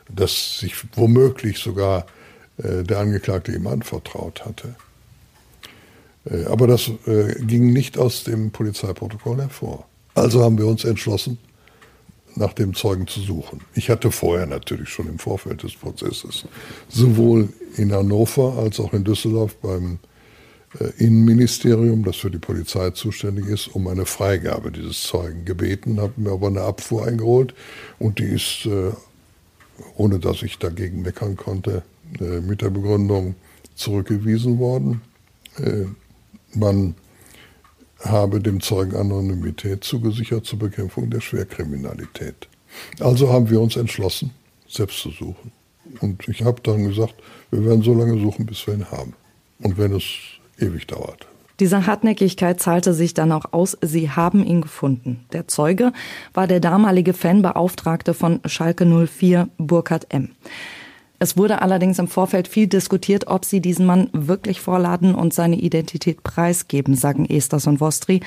Dass 0.09 0.59
sich 0.59 0.75
womöglich 0.95 1.57
sogar 1.57 2.05
äh, 2.57 2.83
der 2.83 2.99
Angeklagte 2.99 3.51
ihm 3.51 3.67
anvertraut 3.67 4.45
hatte. 4.45 4.75
Äh, 6.25 6.45
aber 6.45 6.67
das 6.67 6.91
äh, 7.07 7.35
ging 7.41 7.73
nicht 7.73 7.97
aus 7.97 8.23
dem 8.23 8.51
Polizeiprotokoll 8.51 9.37
hervor. 9.37 9.85
Also 10.13 10.43
haben 10.43 10.57
wir 10.57 10.67
uns 10.67 10.85
entschlossen, 10.85 11.37
nach 12.35 12.53
dem 12.53 12.73
Zeugen 12.73 13.07
zu 13.07 13.21
suchen. 13.21 13.61
Ich 13.73 13.89
hatte 13.89 14.11
vorher 14.11 14.45
natürlich 14.45 14.89
schon 14.89 15.07
im 15.07 15.19
Vorfeld 15.19 15.63
des 15.63 15.73
Prozesses 15.73 16.45
sowohl 16.89 17.49
in 17.77 17.93
Hannover 17.93 18.57
als 18.57 18.79
auch 18.79 18.93
in 18.93 19.03
Düsseldorf 19.03 19.55
beim 19.55 19.99
Innenministerium, 20.97 22.03
das 22.03 22.17
für 22.17 22.31
die 22.31 22.37
Polizei 22.37 22.89
zuständig 22.91 23.47
ist, 23.47 23.67
um 23.67 23.87
eine 23.87 24.05
Freigabe 24.05 24.71
dieses 24.71 25.03
Zeugen 25.03 25.45
gebeten, 25.45 26.01
habe 26.01 26.13
mir 26.17 26.31
aber 26.31 26.47
eine 26.47 26.61
Abfuhr 26.61 27.07
eingeholt 27.07 27.53
und 27.97 28.19
die 28.19 28.25
ist, 28.25 28.65
äh, 28.65 28.91
ohne 29.95 30.19
dass 30.19 30.43
ich 30.43 30.57
dagegen 30.57 31.01
meckern 31.01 31.37
konnte, 31.37 31.83
äh, 32.19 32.41
mit 32.41 32.61
der 32.61 32.69
Begründung 32.69 33.35
zurückgewiesen 33.75 34.59
worden. 34.59 35.01
Man 36.53 36.95
habe 37.99 38.39
dem 38.41 38.61
Zeugen 38.61 38.95
Anonymität 38.95 39.83
zugesichert 39.83 40.45
zur 40.45 40.59
Bekämpfung 40.59 41.09
der 41.09 41.21
Schwerkriminalität. 41.21 42.47
Also 42.99 43.31
haben 43.31 43.49
wir 43.49 43.61
uns 43.61 43.75
entschlossen, 43.75 44.31
selbst 44.67 44.99
zu 44.99 45.11
suchen. 45.11 45.51
Und 46.01 46.27
ich 46.27 46.43
habe 46.43 46.61
dann 46.61 46.87
gesagt, 46.87 47.15
wir 47.51 47.63
werden 47.65 47.83
so 47.83 47.93
lange 47.93 48.19
suchen, 48.19 48.45
bis 48.45 48.65
wir 48.67 48.73
ihn 48.75 48.91
haben. 48.91 49.13
Und 49.59 49.77
wenn 49.77 49.93
es 49.93 50.03
ewig 50.59 50.87
dauert. 50.87 51.27
Diese 51.59 51.85
Hartnäckigkeit 51.85 52.59
zahlte 52.59 52.93
sich 52.93 53.13
dann 53.13 53.31
auch 53.31 53.53
aus, 53.53 53.77
sie 53.81 54.11
haben 54.11 54.43
ihn 54.43 54.61
gefunden. 54.61 55.25
Der 55.31 55.47
Zeuge 55.47 55.93
war 56.33 56.47
der 56.47 56.59
damalige 56.59 57.13
Fanbeauftragte 57.13 58.13
von 58.13 58.41
Schalke 58.45 58.85
04, 58.85 59.47
Burkhard 59.57 60.07
M. 60.13 60.31
Es 61.19 61.37
wurde 61.37 61.61
allerdings 61.61 61.99
im 61.99 62.07
Vorfeld 62.07 62.47
viel 62.47 62.67
diskutiert, 62.67 63.27
ob 63.27 63.45
sie 63.45 63.61
diesen 63.61 63.85
Mann 63.85 64.09
wirklich 64.11 64.59
vorladen 64.59 65.15
und 65.15 65.33
seine 65.33 65.55
Identität 65.55 66.23
preisgeben, 66.23 66.95
sagen 66.95 67.25
Esters 67.25 67.67
und 67.67 67.79
Vostri. 67.79 68.21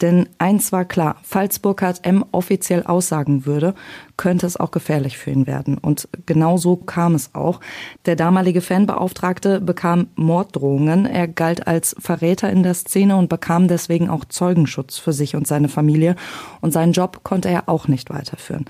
Denn 0.00 0.28
eins 0.38 0.72
war 0.72 0.84
klar, 0.84 1.16
falls 1.22 1.58
Burkhard 1.58 2.00
M. 2.04 2.24
offiziell 2.32 2.82
aussagen 2.84 3.44
würde, 3.46 3.74
könnte 4.16 4.46
es 4.46 4.58
auch 4.58 4.70
gefährlich 4.70 5.18
für 5.18 5.30
ihn 5.30 5.46
werden. 5.46 5.76
Und 5.78 6.08
genau 6.26 6.56
so 6.56 6.76
kam 6.76 7.14
es 7.14 7.34
auch. 7.34 7.60
Der 8.06 8.16
damalige 8.16 8.60
Fanbeauftragte 8.60 9.60
bekam 9.60 10.08
Morddrohungen. 10.16 11.06
Er 11.06 11.28
galt 11.28 11.66
als 11.66 11.94
Verräter 11.98 12.50
in 12.50 12.62
der 12.62 12.74
Szene 12.74 13.16
und 13.16 13.28
bekam 13.28 13.68
deswegen 13.68 14.08
auch 14.08 14.24
Zeugenschutz 14.24 14.98
für 14.98 15.12
sich 15.12 15.36
und 15.36 15.46
seine 15.46 15.68
Familie. 15.68 16.16
Und 16.60 16.72
seinen 16.72 16.92
Job 16.92 17.20
konnte 17.22 17.48
er 17.48 17.68
auch 17.68 17.88
nicht 17.88 18.10
weiterführen. 18.10 18.64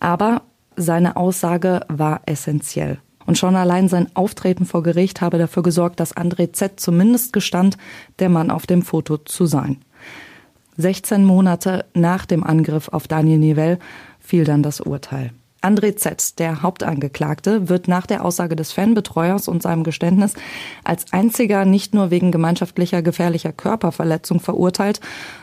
Aber 0.00 0.42
seine 0.76 1.16
Aussage 1.16 1.80
war 1.88 2.22
essentiell. 2.26 2.98
Und 3.26 3.38
schon 3.38 3.56
allein 3.56 3.88
sein 3.88 4.08
Auftreten 4.14 4.66
vor 4.66 4.82
Gericht 4.82 5.20
habe 5.20 5.38
dafür 5.38 5.62
gesorgt, 5.62 5.98
dass 6.00 6.16
André 6.16 6.52
Z 6.52 6.78
zumindest 6.78 7.32
gestand, 7.32 7.78
der 8.18 8.28
Mann 8.28 8.50
auf 8.50 8.66
dem 8.66 8.82
Foto 8.82 9.16
zu 9.16 9.46
sein. 9.46 9.78
16 10.76 11.24
Monate 11.24 11.86
nach 11.94 12.26
dem 12.26 12.44
Angriff 12.44 12.88
auf 12.88 13.08
Daniel 13.08 13.38
Nivell 13.38 13.78
fiel 14.18 14.44
dann 14.44 14.62
das 14.62 14.80
Urteil. 14.80 15.32
André 15.64 15.96
Z., 15.96 16.38
der 16.38 16.62
Hauptangeklagte, 16.62 17.68
wird 17.68 17.88
nach 17.88 18.06
der 18.06 18.24
Aussage 18.24 18.54
des 18.54 18.72
Fanbetreuers 18.72 19.48
und 19.48 19.62
seinem 19.62 19.82
Geständnis 19.82 20.34
als 20.84 21.12
einziger 21.12 21.64
nicht 21.64 21.94
nur 21.94 22.10
wegen 22.10 22.30
gemeinschaftlicher 22.30 23.02
gefährlicher 23.02 23.52
Körperverletzung 23.52 24.40
verurteilt, 24.40 25.00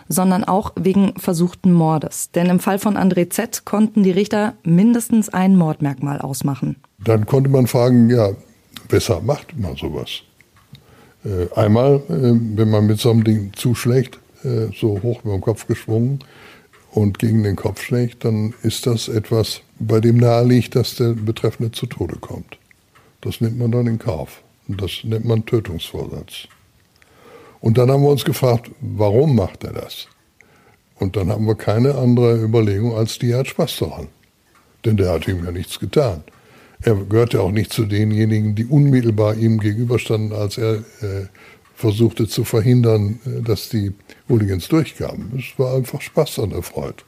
sondern 0.07 0.43
auch 0.43 0.73
wegen 0.75 1.13
versuchten 1.17 1.73
Mordes. 1.73 2.31
Denn 2.31 2.47
im 2.47 2.59
Fall 2.59 2.79
von 2.79 2.97
André 2.97 3.29
Z. 3.29 3.65
konnten 3.65 4.03
die 4.03 4.11
Richter 4.11 4.53
mindestens 4.63 5.29
ein 5.29 5.55
Mordmerkmal 5.55 6.21
ausmachen. 6.21 6.75
Dann 7.03 7.25
konnte 7.25 7.49
man 7.49 7.67
fragen, 7.67 8.09
ja, 8.09 8.29
weshalb 8.89 9.23
macht 9.23 9.57
man 9.57 9.75
sowas? 9.75 10.21
Äh, 11.23 11.53
einmal, 11.59 11.95
äh, 12.09 12.33
wenn 12.57 12.69
man 12.69 12.85
mit 12.85 12.99
so 12.99 13.11
einem 13.11 13.23
Ding 13.23 13.51
zuschlägt, 13.55 14.19
äh, 14.43 14.67
so 14.79 15.01
hoch 15.01 15.23
über 15.23 15.33
dem 15.33 15.41
Kopf 15.41 15.67
geschwungen, 15.67 16.19
und 16.91 17.19
gegen 17.19 17.43
den 17.43 17.55
Kopf 17.55 17.81
schlägt, 17.81 18.25
dann 18.25 18.53
ist 18.63 18.85
das 18.85 19.07
etwas, 19.07 19.61
bei 19.79 19.99
dem 19.99 20.17
nahe 20.17 20.45
liegt, 20.45 20.75
dass 20.75 20.95
der 20.95 21.13
Betreffende 21.13 21.71
zu 21.71 21.85
Tode 21.85 22.17
kommt. 22.17 22.57
Das 23.21 23.39
nimmt 23.39 23.57
man 23.57 23.71
dann 23.71 23.87
in 23.87 23.99
Kauf. 23.99 24.41
Und 24.67 24.81
das 24.81 25.03
nennt 25.03 25.25
man 25.25 25.45
Tötungsvorsatz. 25.45 26.47
Und 27.59 27.77
dann 27.77 27.91
haben 27.91 28.03
wir 28.03 28.09
uns 28.09 28.25
gefragt, 28.25 28.71
warum 28.81 29.35
macht 29.35 29.63
er 29.63 29.73
das? 29.73 30.07
Und 30.95 31.15
dann 31.15 31.29
haben 31.29 31.45
wir 31.45 31.55
keine 31.55 31.95
andere 31.95 32.41
Überlegung, 32.41 32.95
als 32.95 33.19
die 33.19 33.33
hat 33.33 33.47
Spaß 33.47 33.77
daran. 33.79 34.07
Denn 34.85 34.97
der 34.97 35.11
hat 35.11 35.27
ihm 35.27 35.43
ja 35.43 35.51
nichts 35.51 35.79
getan. 35.79 36.23
Er 36.81 36.95
gehört 36.95 37.33
ja 37.33 37.41
auch 37.41 37.51
nicht 37.51 37.71
zu 37.71 37.85
denjenigen, 37.85 38.55
die 38.55 38.65
unmittelbar 38.65 39.35
ihm 39.35 39.59
gegenüberstanden, 39.59 40.33
als 40.33 40.57
er 40.57 40.75
äh, 40.75 41.27
versuchte 41.75 42.27
zu 42.27 42.43
verhindern, 42.43 43.19
äh, 43.25 43.41
dass 43.41 43.69
die 43.69 43.93
Hooligans 44.31 44.67
durchkamen. 44.67 45.33
Es 45.37 45.59
war 45.59 45.75
einfach 45.75 46.01
Spaß 46.01 46.39
an 46.39 46.51
der 46.51 46.63
Freude. 46.63 47.03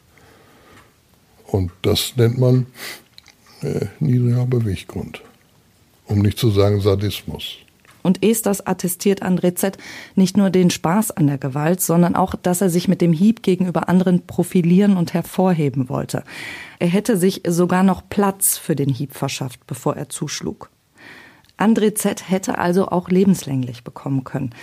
Und 1.47 1.71
das 1.81 2.13
nennt 2.17 2.37
man 2.37 2.67
äh, 3.61 3.85
niedriger 3.99 4.45
Beweggrund. 4.45 5.21
Um 6.05 6.19
nicht 6.19 6.37
zu 6.37 6.49
sagen 6.51 6.81
Sadismus. 6.81 7.57
Und 8.01 8.21
Esters 8.21 8.67
attestiert 8.67 9.23
André 9.23 9.55
Z. 9.55 9.77
nicht 10.15 10.35
nur 10.35 10.49
den 10.49 10.69
Spaß 10.69 11.11
an 11.11 11.27
der 11.27 11.37
Gewalt, 11.37 11.79
sondern 11.79 12.15
auch, 12.15 12.35
dass 12.35 12.59
er 12.59 12.69
sich 12.69 12.89
mit 12.89 12.99
dem 12.99 13.13
Hieb 13.13 13.41
gegenüber 13.43 13.87
anderen 13.87 14.27
profilieren 14.27 14.97
und 14.97 15.13
hervorheben 15.13 15.87
wollte. 15.87 16.23
Er 16.79 16.89
hätte 16.89 17.15
sich 17.15 17.41
sogar 17.47 17.83
noch 17.83 18.09
Platz 18.09 18.57
für 18.57 18.75
den 18.75 18.89
Hieb 18.89 19.13
verschafft, 19.13 19.65
bevor 19.67 19.95
er 19.95 20.09
zuschlug. 20.09 20.69
André 21.57 21.95
Z. 21.95 22.29
hätte 22.29 22.57
also 22.57 22.89
auch 22.89 23.07
lebenslänglich 23.07 23.85
bekommen 23.85 24.25
können. 24.25 24.53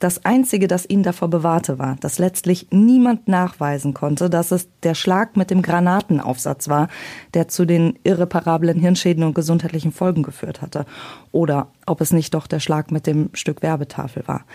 Das 0.00 0.24
Einzige, 0.24 0.66
das 0.66 0.88
ihn 0.88 1.02
davor 1.02 1.28
bewahrte, 1.28 1.78
war, 1.78 1.96
dass 1.96 2.18
letztlich 2.18 2.68
niemand 2.70 3.28
nachweisen 3.28 3.92
konnte, 3.92 4.30
dass 4.30 4.50
es 4.50 4.66
der 4.82 4.94
Schlag 4.94 5.36
mit 5.36 5.50
dem 5.50 5.60
Granatenaufsatz 5.60 6.70
war, 6.70 6.88
der 7.34 7.48
zu 7.48 7.66
den 7.66 7.98
irreparablen 8.02 8.80
Hirnschäden 8.80 9.22
und 9.22 9.34
gesundheitlichen 9.34 9.92
Folgen 9.92 10.22
geführt 10.22 10.62
hatte. 10.62 10.86
Oder 11.32 11.68
ob 11.84 12.00
es 12.00 12.14
nicht 12.14 12.32
doch 12.32 12.46
der 12.46 12.60
Schlag 12.60 12.90
mit 12.90 13.06
dem 13.06 13.28
Stück 13.34 13.60
Werbetafel 13.60 14.26
war. 14.26 14.46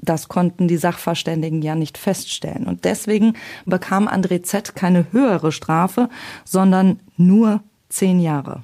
Das 0.00 0.28
konnten 0.28 0.66
die 0.66 0.78
Sachverständigen 0.78 1.60
ja 1.60 1.74
nicht 1.74 1.98
feststellen. 1.98 2.66
Und 2.66 2.86
deswegen 2.86 3.34
bekam 3.66 4.08
André 4.08 4.42
Z. 4.42 4.74
keine 4.74 5.12
höhere 5.12 5.52
Strafe, 5.52 6.08
sondern 6.46 7.00
nur 7.18 7.62
zehn 7.90 8.18
Jahre. 8.18 8.62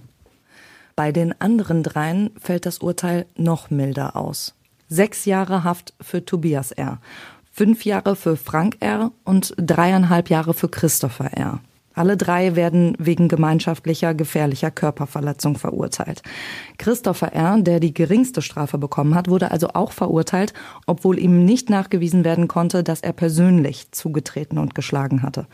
Bei 0.97 1.13
den 1.13 1.39
anderen 1.43 1.83
dreien 1.83 2.31
fällt 2.41 2.65
das 2.65 2.79
Urteil 2.79 3.27
noch 3.37 3.69
milder 3.69 4.17
aus. 4.17 4.55
Sechs 4.93 5.25
Jahre 5.25 5.65
Haft 5.65 5.95
für 6.03 6.23
Tobias 6.23 6.71
R., 6.71 6.99
fünf 7.51 7.87
Jahre 7.87 8.15
für 8.15 8.37
Frank 8.37 8.77
R. 8.81 9.11
und 9.25 9.55
dreieinhalb 9.57 10.29
Jahre 10.29 10.53
für 10.53 10.69
Christopher 10.69 11.33
R. 11.33 11.61
Alle 11.95 12.19
drei 12.19 12.57
werden 12.57 12.95
wegen 12.99 13.29
gemeinschaftlicher 13.29 14.13
gefährlicher 14.13 14.71
Körperverletzung 14.71 15.57
verurteilt. 15.57 16.23
Christopher 16.77 17.33
R., 17.33 17.63
der 17.63 17.81
die 17.81 17.95
geringste 17.95 18.43
Strafe 18.43 18.77
bekommen 18.77 19.15
hat, 19.15 19.29
wurde 19.29 19.51
also 19.51 19.69
auch 19.69 19.93
verurteilt, 19.93 20.53
obwohl 20.85 21.19
ihm 21.19 21.47
nicht 21.47 21.71
nachgewiesen 21.71 22.23
werden 22.23 22.47
konnte, 22.47 22.85
dass 22.85 23.01
er 23.01 23.15
persönlich 23.15 23.91
zugetreten 23.93 24.59
und 24.59 24.75
geschlagen 24.75 25.23
hatte. 25.23 25.47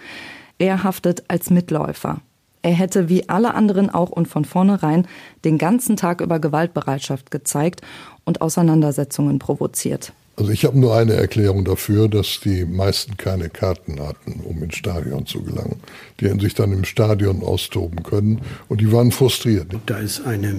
Er 0.58 0.82
haftet 0.82 1.22
als 1.28 1.50
Mitläufer. 1.50 2.22
Er 2.62 2.72
hätte 2.72 3.08
wie 3.08 3.28
alle 3.28 3.54
anderen 3.54 3.90
auch 3.90 4.10
und 4.10 4.26
von 4.26 4.44
vornherein 4.44 5.06
den 5.44 5.58
ganzen 5.58 5.96
Tag 5.96 6.20
über 6.20 6.38
Gewaltbereitschaft 6.38 7.30
gezeigt 7.30 7.82
und 8.24 8.40
Auseinandersetzungen 8.40 9.38
provoziert. 9.38 10.12
Also 10.38 10.52
ich 10.52 10.64
habe 10.64 10.78
nur 10.78 10.94
eine 10.94 11.14
Erklärung 11.14 11.64
dafür, 11.64 12.08
dass 12.08 12.38
die 12.38 12.64
meisten 12.64 13.16
keine 13.16 13.48
Karten 13.48 13.98
hatten, 14.00 14.40
um 14.44 14.62
ins 14.62 14.76
Stadion 14.76 15.26
zu 15.26 15.42
gelangen. 15.42 15.80
Die 16.20 16.26
hätten 16.26 16.38
sich 16.38 16.54
dann 16.54 16.70
im 16.70 16.84
Stadion 16.84 17.42
austoben 17.42 18.04
können 18.04 18.40
und 18.68 18.80
die 18.80 18.92
waren 18.92 19.10
frustriert. 19.10 19.66
Da 19.86 19.98
ist 19.98 20.24
eine, 20.24 20.54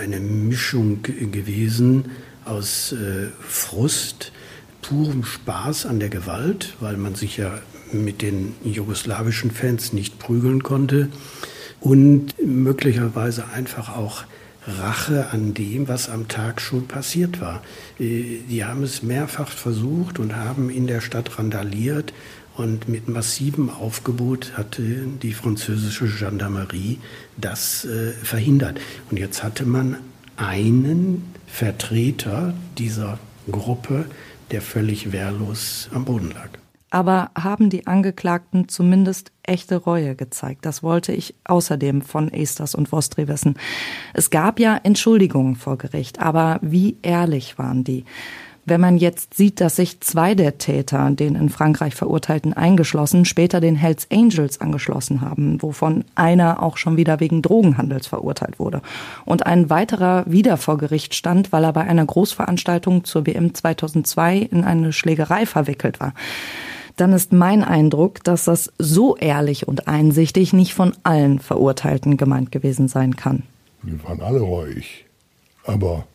eine 0.00 0.20
Mischung 0.20 1.02
gewesen 1.02 2.06
aus 2.46 2.92
äh, 2.92 3.28
Frust, 3.46 4.32
purem 4.80 5.22
Spaß 5.22 5.84
an 5.84 6.00
der 6.00 6.08
Gewalt, 6.08 6.74
weil 6.80 6.96
man 6.96 7.14
sich 7.14 7.36
ja 7.36 7.58
mit 8.02 8.22
den 8.22 8.54
jugoslawischen 8.64 9.50
Fans 9.50 9.92
nicht 9.92 10.18
prügeln 10.18 10.62
konnte 10.62 11.10
und 11.80 12.34
möglicherweise 12.44 13.44
einfach 13.48 13.94
auch 13.96 14.24
Rache 14.66 15.30
an 15.30 15.52
dem, 15.52 15.88
was 15.88 16.08
am 16.08 16.28
Tag 16.28 16.60
schon 16.60 16.88
passiert 16.88 17.40
war. 17.40 17.62
Äh, 17.98 18.38
die 18.48 18.64
haben 18.64 18.82
es 18.82 19.02
mehrfach 19.02 19.48
versucht 19.48 20.18
und 20.18 20.34
haben 20.34 20.70
in 20.70 20.86
der 20.86 21.00
Stadt 21.00 21.38
randaliert 21.38 22.14
und 22.56 22.88
mit 22.88 23.08
massivem 23.08 23.68
Aufgebot 23.68 24.52
hatte 24.56 24.82
die 25.22 25.32
französische 25.32 26.06
Gendarmerie 26.06 26.98
das 27.36 27.84
äh, 27.84 28.12
verhindert. 28.12 28.80
Und 29.10 29.18
jetzt 29.18 29.42
hatte 29.42 29.66
man 29.66 29.98
einen 30.36 31.34
Vertreter 31.46 32.54
dieser 32.78 33.18
Gruppe, 33.50 34.06
der 34.50 34.62
völlig 34.62 35.12
wehrlos 35.12 35.88
am 35.92 36.04
Boden 36.04 36.30
lag 36.30 36.63
aber 36.94 37.32
haben 37.34 37.70
die 37.70 37.88
Angeklagten 37.88 38.68
zumindest 38.68 39.32
echte 39.42 39.78
Reue 39.78 40.14
gezeigt. 40.14 40.64
Das 40.64 40.84
wollte 40.84 41.12
ich 41.12 41.34
außerdem 41.42 42.02
von 42.02 42.32
Esters 42.32 42.76
und 42.76 42.92
Vostri 42.92 43.26
wissen. 43.26 43.56
Es 44.12 44.30
gab 44.30 44.60
ja 44.60 44.78
Entschuldigungen 44.80 45.56
vor 45.56 45.76
Gericht, 45.76 46.20
aber 46.20 46.60
wie 46.62 46.96
ehrlich 47.02 47.58
waren 47.58 47.82
die? 47.82 48.04
Wenn 48.64 48.80
man 48.80 48.96
jetzt 48.96 49.34
sieht, 49.34 49.60
dass 49.60 49.74
sich 49.76 50.00
zwei 50.02 50.36
der 50.36 50.56
Täter, 50.58 51.10
den 51.10 51.34
in 51.34 51.48
Frankreich 51.48 51.96
Verurteilten 51.96 52.52
eingeschlossen, 52.52 53.24
später 53.24 53.60
den 53.60 53.74
Hells 53.74 54.06
Angels 54.12 54.60
angeschlossen 54.60 55.20
haben, 55.20 55.60
wovon 55.62 56.04
einer 56.14 56.62
auch 56.62 56.76
schon 56.76 56.96
wieder 56.96 57.18
wegen 57.18 57.42
Drogenhandels 57.42 58.06
verurteilt 58.06 58.60
wurde. 58.60 58.82
Und 59.24 59.46
ein 59.46 59.68
weiterer 59.68 60.24
wieder 60.26 60.58
vor 60.58 60.78
Gericht 60.78 61.14
stand, 61.14 61.50
weil 61.50 61.64
er 61.64 61.72
bei 61.72 61.82
einer 61.82 62.06
Großveranstaltung 62.06 63.02
zur 63.02 63.26
WM 63.26 63.52
2002 63.52 64.38
in 64.38 64.62
eine 64.62 64.92
Schlägerei 64.92 65.44
verwickelt 65.44 65.98
war 65.98 66.14
dann 66.96 67.12
ist 67.12 67.32
mein 67.32 67.64
Eindruck, 67.64 68.22
dass 68.24 68.44
das 68.44 68.72
so 68.78 69.16
ehrlich 69.16 69.66
und 69.66 69.88
einsichtig 69.88 70.52
nicht 70.52 70.74
von 70.74 70.94
allen 71.02 71.38
Verurteilten 71.38 72.16
gemeint 72.16 72.52
gewesen 72.52 72.88
sein 72.88 73.16
kann. 73.16 73.42
Wir 73.82 74.02
waren 74.04 74.20
alle 74.20 74.40
ruhig. 74.40 75.04
Aber 75.64 76.06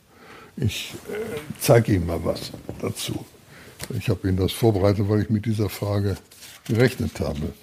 ich 0.57 0.93
äh, 1.09 1.39
zeige 1.59 1.93
Ihnen 1.93 2.05
mal 2.05 2.19
was 2.23 2.51
dazu. 2.81 3.25
Ich 3.97 4.09
habe 4.09 4.27
Ihnen 4.27 4.37
das 4.37 4.51
vorbereitet, 4.51 5.09
weil 5.09 5.21
ich 5.21 5.29
mit 5.29 5.45
dieser 5.45 5.69
Frage 5.69 6.17
gerechnet 6.65 7.19
habe. 7.19 7.53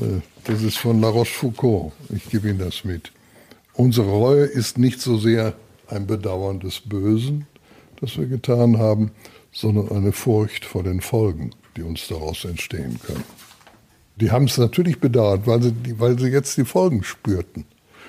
Äh, 0.00 0.20
das 0.44 0.62
ist 0.62 0.78
von 0.78 1.00
La 1.00 1.08
Rochefoucauld. 1.08 1.92
Ich 2.14 2.28
gebe 2.30 2.48
Ihnen 2.48 2.58
das 2.58 2.84
mit. 2.84 3.12
Unsere 3.74 4.08
Reue 4.10 4.44
ist 4.44 4.78
nicht 4.78 5.00
so 5.00 5.18
sehr 5.18 5.54
ein 5.88 6.06
Bedauern 6.06 6.60
des 6.60 6.80
Bösen, 6.80 7.46
das 8.00 8.16
wir 8.16 8.26
getan 8.26 8.78
haben, 8.78 9.12
sondern 9.52 9.90
eine 9.90 10.12
Furcht 10.12 10.64
vor 10.64 10.82
den 10.82 11.00
Folgen, 11.00 11.50
die 11.78 11.84
uns 11.84 12.08
daraus 12.08 12.44
entstehen 12.44 12.98
können. 13.06 13.24
Die 14.16 14.32
haben 14.32 14.46
es 14.46 14.58
natürlich 14.58 14.98
bedauert, 14.98 15.46
weil 15.46 15.62
sie, 15.62 15.74
weil 15.98 16.18
sie 16.18 16.28
jetzt 16.28 16.56
die 16.56 16.64
Folgen 16.64 17.04
spürten. 17.04 17.64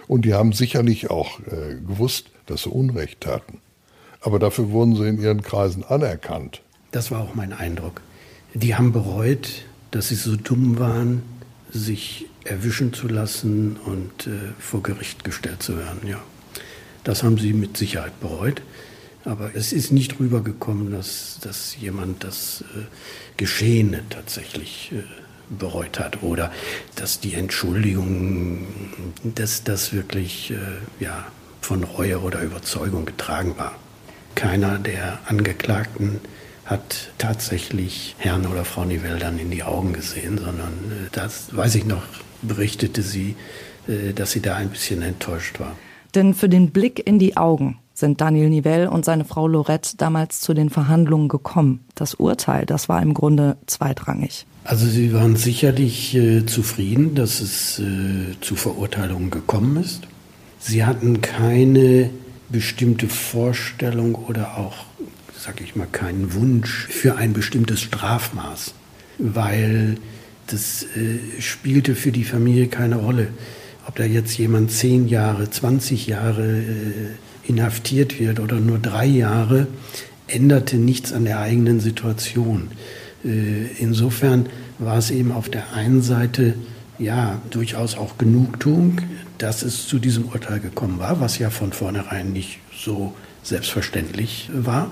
Und 0.08 0.23
die 0.25 0.34
haben 0.34 0.53
sicherlich 0.53 1.12
auch 1.12 1.39
äh, 1.41 1.75
gewusst, 1.75 2.32
dass 2.47 2.63
sie 2.63 2.69
Unrecht 2.69 3.21
taten. 3.21 3.60
Aber 4.21 4.39
dafür 4.39 4.71
wurden 4.71 4.95
sie 4.95 5.08
in 5.08 5.21
ihren 5.21 5.43
Kreisen 5.43 5.84
anerkannt. 5.84 6.62
Das 6.91 7.12
war 7.12 7.21
auch 7.21 7.36
mein 7.36 7.53
Eindruck. 7.53 8.01
Die 8.55 8.73
haben 8.73 8.91
bereut, 8.91 9.65
dass 9.91 10.10
sie 10.10 10.15
so 10.15 10.36
dumm 10.36 10.79
waren, 10.79 11.21
sich 11.71 12.25
erwischen 12.43 12.91
zu 12.93 13.08
lassen 13.08 13.77
und 13.86 14.25
äh, 14.25 14.32
vor 14.58 14.82
Gericht 14.82 15.23
gestellt 15.23 15.62
zu 15.62 15.77
werden. 15.77 16.08
Ja, 16.08 16.19
das 17.03 17.21
haben 17.21 17.38
sie 17.38 17.53
mit 17.53 17.77
Sicherheit 17.77 18.19
bereut. 18.19 18.63
Aber 19.25 19.51
es 19.53 19.73
ist 19.73 19.91
nicht 19.91 20.19
rübergekommen, 20.19 20.91
dass, 20.91 21.39
dass 21.41 21.75
jemand 21.75 22.23
das 22.23 22.63
äh, 22.75 22.84
Geschehene 23.38 24.03
tatsächlich 24.10 24.91
äh, 24.93 25.03
bereut 25.49 25.99
hat 25.99 26.23
oder 26.23 26.51
dass 26.95 27.19
die 27.19 27.34
Entschuldigung, 27.34 28.67
dass 29.23 29.63
das 29.63 29.93
wirklich 29.93 30.51
äh, 30.51 31.03
ja, 31.03 31.27
von 31.62 31.84
Reue 31.84 32.19
oder 32.19 32.41
Überzeugung 32.41 33.05
getragen 33.05 33.55
war. 33.58 33.75
Keiner 34.36 34.77
der 34.77 35.19
Angeklagten 35.25 36.19
hat 36.65 37.12
tatsächlich 37.17 38.15
Herrn 38.19 38.45
oder 38.45 38.63
Frau 38.63 38.86
Nivelle 38.86 39.17
dann 39.17 39.39
in 39.39 39.49
die 39.49 39.63
Augen 39.63 39.91
gesehen, 39.91 40.38
sondern 40.38 40.71
äh, 40.71 41.10
das, 41.12 41.55
weiß 41.55 41.75
ich 41.75 41.86
noch, 41.86 42.03
berichtete 42.41 43.01
sie, 43.01 43.36
äh, 43.88 44.13
dass 44.13 44.32
sie 44.32 44.41
da 44.41 44.55
ein 44.55 44.69
bisschen 44.69 45.01
enttäuscht 45.01 45.60
war. 45.60 45.75
Denn 46.15 46.34
für 46.34 46.49
den 46.49 46.71
Blick 46.71 47.05
in 47.05 47.19
die 47.19 47.38
Augen 47.38 47.79
sind 48.00 48.22
Daniel 48.22 48.50
Nivelle 48.50 48.90
und 48.90 49.06
seine 49.06 49.26
Frau 49.26 49.48
Lorette 49.48 49.98
damals 49.98 50.42
zu 50.42 50.54
den 50.54 50.70
Verhandlungen 50.70 51.28
gekommen. 51.28 51.82
Das 51.96 52.16
Urteil, 52.16 52.66
das 52.66 52.90
war 52.90 53.02
im 53.02 53.14
Grunde 53.14 53.58
zweitrangig. 53.68 54.46
Also 54.64 54.86
sie 54.88 55.14
waren 55.14 55.36
sicherlich 55.36 56.16
äh, 56.16 56.46
zufrieden, 56.46 57.16
dass 57.16 57.42
es 57.42 57.80
äh, 57.80 58.40
zu 58.42 58.56
Verurteilungen 58.56 59.30
gekommen 59.30 59.78
ist. 59.78 60.08
Sie 60.60 60.86
hatten 60.86 61.22
keine 61.22 62.10
bestimmte 62.50 63.08
Vorstellung 63.08 64.16
oder 64.16 64.58
auch, 64.58 64.86
sag 65.38 65.62
ich 65.62 65.76
mal, 65.76 65.88
keinen 65.88 66.34
Wunsch 66.34 66.88
für 66.88 67.16
ein 67.16 67.34
bestimmtes 67.34 67.82
Strafmaß, 67.82 68.74
weil 69.18 69.98
das 70.48 70.84
äh, 70.96 71.42
spielte 71.42 71.96
für 71.96 72.12
die 72.12 72.24
Familie 72.24 72.68
keine 72.68 72.98
Rolle. 72.98 73.30
Ob 73.88 73.96
da 73.96 74.04
jetzt 74.04 74.38
jemand 74.38 74.72
zehn 74.72 75.08
Jahre, 75.08 75.50
20 75.50 76.08
Jahre 76.08 76.60
äh, 76.60 77.10
inhaftiert 77.50 78.20
wird 78.20 78.40
oder 78.40 78.60
nur 78.60 78.80
drei 78.80 79.06
Jahre, 79.06 79.68
änderte 80.28 80.78
nichts 80.78 81.12
an 81.12 81.26
der 81.26 81.40
eigenen 81.40 81.80
Situation. 81.80 82.70
Äh, 83.26 83.66
insofern 83.80 84.48
war 84.78 84.98
es 84.98 85.12
eben 85.12 85.32
auf 85.32 85.50
der 85.50 85.74
einen 85.74 86.02
Seite 86.02 86.54
ja 87.00 87.42
durchaus 87.50 87.98
auch 87.98 88.18
Genugtuung, 88.18 89.02
dass 89.38 89.64
es 89.64 89.88
zu 89.88 90.00
diesem 90.00 90.26
Urteil 90.26 90.60
gekommen 90.60 91.00
war, 91.00 91.20
was 91.20 91.40
ja 91.40 91.50
von 91.50 91.74
vornherein 91.74 92.32
nicht 92.32 92.60
so 92.78 93.14
selbstverständlich 93.44 94.50
war. 94.54 94.92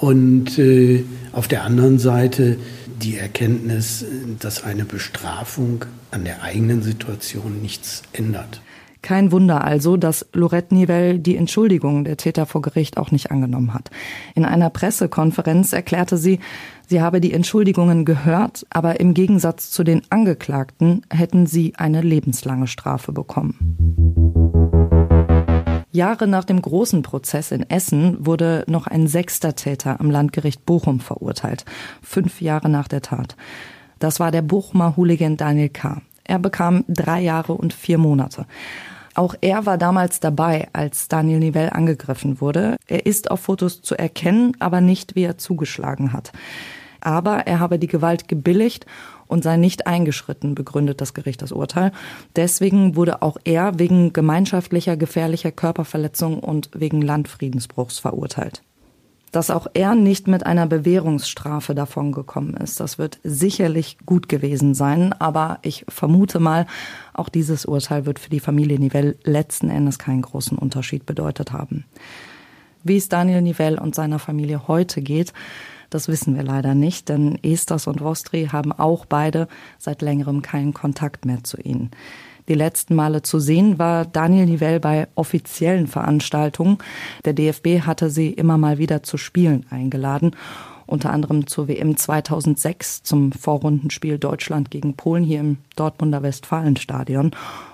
Und 0.00 0.58
äh, 0.58 1.04
auf 1.32 1.46
der 1.46 1.64
anderen 1.64 1.98
Seite 1.98 2.56
die 3.02 3.18
Erkenntnis, 3.18 4.04
dass 4.38 4.62
eine 4.62 4.84
Bestrafung 4.84 5.84
an 6.10 6.24
der 6.24 6.42
eigenen 6.42 6.82
Situation 6.82 7.60
nichts 7.60 8.02
ändert. 8.12 8.60
Kein 9.02 9.32
Wunder 9.32 9.64
also, 9.64 9.96
dass 9.96 10.26
Lorette 10.32 10.74
Nivelle 10.74 11.18
die 11.18 11.36
Entschuldigung 11.36 12.04
der 12.04 12.16
Täter 12.16 12.46
vor 12.46 12.62
Gericht 12.62 12.98
auch 12.98 13.10
nicht 13.10 13.30
angenommen 13.30 13.72
hat. 13.72 13.90
In 14.34 14.44
einer 14.44 14.70
Pressekonferenz 14.70 15.72
erklärte 15.72 16.16
sie, 16.16 16.38
sie 16.86 17.00
habe 17.00 17.20
die 17.20 17.32
Entschuldigungen 17.32 18.04
gehört, 18.04 18.66
aber 18.70 19.00
im 19.00 19.14
Gegensatz 19.14 19.70
zu 19.70 19.84
den 19.84 20.02
Angeklagten 20.10 21.02
hätten 21.10 21.46
sie 21.46 21.74
eine 21.76 22.02
lebenslange 22.02 22.66
Strafe 22.66 23.12
bekommen. 23.12 23.76
Jahre 25.92 26.28
nach 26.28 26.44
dem 26.44 26.62
großen 26.62 27.02
Prozess 27.02 27.50
in 27.50 27.68
Essen 27.68 28.24
wurde 28.24 28.64
noch 28.68 28.86
ein 28.86 29.08
sechster 29.08 29.56
Täter 29.56 29.98
am 30.00 30.10
Landgericht 30.10 30.64
Bochum 30.64 31.00
verurteilt, 31.00 31.64
fünf 32.00 32.40
Jahre 32.40 32.68
nach 32.68 32.86
der 32.86 33.02
Tat. 33.02 33.36
Das 33.98 34.20
war 34.20 34.30
der 34.30 34.42
Bochumer 34.42 34.96
Hooligan 34.96 35.36
Daniel 35.36 35.68
K. 35.68 36.00
Er 36.30 36.38
bekam 36.38 36.84
drei 36.86 37.22
Jahre 37.22 37.54
und 37.54 37.74
vier 37.74 37.98
Monate. 37.98 38.46
Auch 39.16 39.34
er 39.40 39.66
war 39.66 39.78
damals 39.78 40.20
dabei, 40.20 40.68
als 40.72 41.08
Daniel 41.08 41.40
Nivelle 41.40 41.72
angegriffen 41.72 42.40
wurde. 42.40 42.76
Er 42.86 43.04
ist 43.04 43.32
auf 43.32 43.40
Fotos 43.40 43.82
zu 43.82 43.96
erkennen, 43.96 44.56
aber 44.60 44.80
nicht, 44.80 45.16
wie 45.16 45.24
er 45.24 45.38
zugeschlagen 45.38 46.12
hat. 46.12 46.30
Aber 47.00 47.48
er 47.48 47.58
habe 47.58 47.80
die 47.80 47.88
Gewalt 47.88 48.28
gebilligt 48.28 48.86
und 49.26 49.42
sei 49.42 49.56
nicht 49.56 49.88
eingeschritten, 49.88 50.54
begründet 50.54 51.00
das 51.00 51.14
Gericht 51.14 51.42
das 51.42 51.50
Urteil. 51.50 51.90
Deswegen 52.36 52.94
wurde 52.94 53.22
auch 53.22 53.36
er 53.42 53.80
wegen 53.80 54.12
gemeinschaftlicher 54.12 54.96
gefährlicher 54.96 55.50
Körperverletzung 55.50 56.38
und 56.38 56.70
wegen 56.76 57.02
Landfriedensbruchs 57.02 57.98
verurteilt 57.98 58.62
dass 59.30 59.50
auch 59.50 59.66
er 59.74 59.94
nicht 59.94 60.26
mit 60.26 60.44
einer 60.44 60.66
Bewährungsstrafe 60.66 61.74
davongekommen 61.74 62.56
ist. 62.56 62.80
Das 62.80 62.98
wird 62.98 63.18
sicherlich 63.22 63.98
gut 64.04 64.28
gewesen 64.28 64.74
sein, 64.74 65.12
aber 65.12 65.58
ich 65.62 65.84
vermute 65.88 66.40
mal, 66.40 66.66
auch 67.14 67.28
dieses 67.28 67.64
Urteil 67.64 68.06
wird 68.06 68.18
für 68.18 68.30
die 68.30 68.40
Familie 68.40 68.78
Nivelle 68.78 69.16
letzten 69.24 69.70
Endes 69.70 69.98
keinen 69.98 70.22
großen 70.22 70.58
Unterschied 70.58 71.06
bedeutet 71.06 71.52
haben. 71.52 71.84
Wie 72.82 72.96
es 72.96 73.08
Daniel 73.08 73.42
Nivelle 73.42 73.80
und 73.80 73.94
seiner 73.94 74.18
Familie 74.18 74.66
heute 74.66 75.02
geht, 75.02 75.32
das 75.90 76.06
wissen 76.06 76.36
wir 76.36 76.44
leider 76.44 76.74
nicht, 76.74 77.08
denn 77.08 77.38
Esthers 77.42 77.88
und 77.88 78.00
Vostri 78.00 78.46
haben 78.46 78.72
auch 78.72 79.04
beide 79.06 79.48
seit 79.78 80.02
längerem 80.02 80.40
keinen 80.40 80.72
Kontakt 80.72 81.24
mehr 81.24 81.42
zu 81.42 81.58
ihnen. 81.58 81.90
Die 82.50 82.56
letzten 82.56 82.96
Male 82.96 83.22
zu 83.22 83.38
sehen 83.38 83.78
war 83.78 84.04
Daniel 84.04 84.44
Nivelle 84.44 84.80
bei 84.80 85.06
offiziellen 85.14 85.86
Veranstaltungen. 85.86 86.78
Der 87.24 87.32
DFB 87.32 87.82
hatte 87.86 88.10
sie 88.10 88.30
immer 88.30 88.58
mal 88.58 88.78
wieder 88.78 89.04
zu 89.04 89.16
Spielen 89.18 89.64
eingeladen 89.70 90.32
unter 90.86 91.12
anderem 91.12 91.46
zur 91.46 91.68
WM 91.68 91.96
2006 91.96 93.04
zum 93.04 93.30
Vorrundenspiel 93.30 94.18
Deutschland 94.18 94.72
gegen 94.72 94.96
Polen 94.96 95.22
hier 95.22 95.38
im 95.38 95.58
Dortmunder 95.76 96.24
Westfalenstadion 96.24 97.30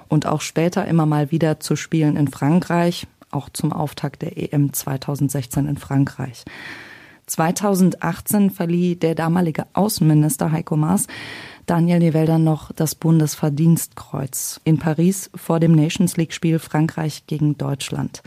und 0.08 0.26
auch 0.26 0.42
später 0.42 0.84
immer 0.84 1.06
mal 1.06 1.30
wieder 1.30 1.58
zu 1.58 1.76
Spielen 1.76 2.16
in 2.16 2.28
Frankreich, 2.28 3.06
auch 3.30 3.48
zum 3.48 3.72
Auftakt 3.72 4.20
der 4.20 4.36
EM 4.36 4.74
2016 4.74 5.66
in 5.66 5.78
Frankreich. 5.78 6.44
2018 7.26 8.50
verlieh 8.50 8.96
der 8.96 9.14
damalige 9.14 9.64
Außenminister 9.72 10.52
Heiko 10.52 10.76
Maas 10.76 11.06
Daniel 11.66 11.98
Nivelle 11.98 12.38
noch 12.38 12.70
das 12.70 12.94
Bundesverdienstkreuz 12.94 14.60
in 14.62 14.78
Paris 14.78 15.30
vor 15.34 15.58
dem 15.58 15.72
Nations 15.72 16.16
League 16.16 16.32
Spiel 16.32 16.60
Frankreich 16.60 17.26
gegen 17.26 17.58
Deutschland. 17.58 18.22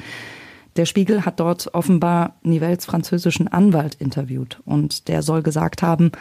Der 0.75 0.86
Spiegel 0.86 1.25
hat 1.25 1.39
dort 1.39 1.73
offenbar 1.73 2.36
Nivelles 2.43 2.86
französischen 2.86 3.47
Anwalt 3.47 3.95
interviewt 3.95 4.62
und 4.65 5.08
der 5.08 5.23
soll 5.23 5.41
gesagt 5.41 5.82
haben, 5.82 6.12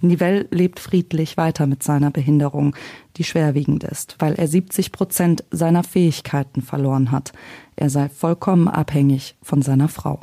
Nivelle 0.00 0.48
lebt 0.50 0.80
friedlich 0.80 1.36
weiter 1.36 1.66
mit 1.66 1.84
seiner 1.84 2.10
Behinderung, 2.10 2.74
die 3.16 3.24
schwerwiegend 3.24 3.84
ist, 3.84 4.16
weil 4.18 4.34
er 4.34 4.48
70 4.48 4.90
Prozent 4.90 5.44
seiner 5.52 5.84
Fähigkeiten 5.84 6.60
verloren 6.60 7.12
hat. 7.12 7.32
Er 7.76 7.88
sei 7.88 8.08
vollkommen 8.08 8.66
abhängig 8.66 9.36
von 9.42 9.62
seiner 9.62 9.88
Frau. 9.88 10.18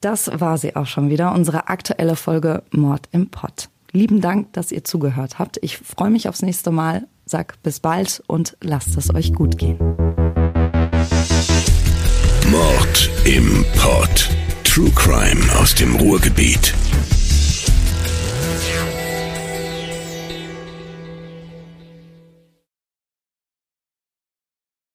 Das 0.00 0.30
war 0.32 0.58
sie 0.58 0.76
auch 0.76 0.86
schon 0.86 1.10
wieder, 1.10 1.34
unsere 1.34 1.68
aktuelle 1.68 2.14
Folge 2.14 2.62
Mord 2.70 3.08
im 3.10 3.30
Pott. 3.30 3.68
Lieben 3.96 4.20
Dank, 4.20 4.52
dass 4.52 4.72
ihr 4.72 4.84
zugehört 4.84 5.38
habt. 5.38 5.56
Ich 5.62 5.78
freue 5.78 6.10
mich 6.10 6.28
aufs 6.28 6.42
nächste 6.42 6.70
Mal. 6.70 7.08
Sag 7.24 7.62
bis 7.62 7.80
bald 7.80 8.22
und 8.26 8.54
lasst 8.60 8.94
es 8.98 9.14
euch 9.14 9.32
gut 9.32 9.56
gehen. 9.56 9.78
Mord 12.50 13.10
im 13.24 13.64
Pod. 13.78 14.28
True 14.64 14.90
Crime 14.94 15.40
aus 15.58 15.74
dem 15.74 15.96
Ruhrgebiet. 15.96 16.74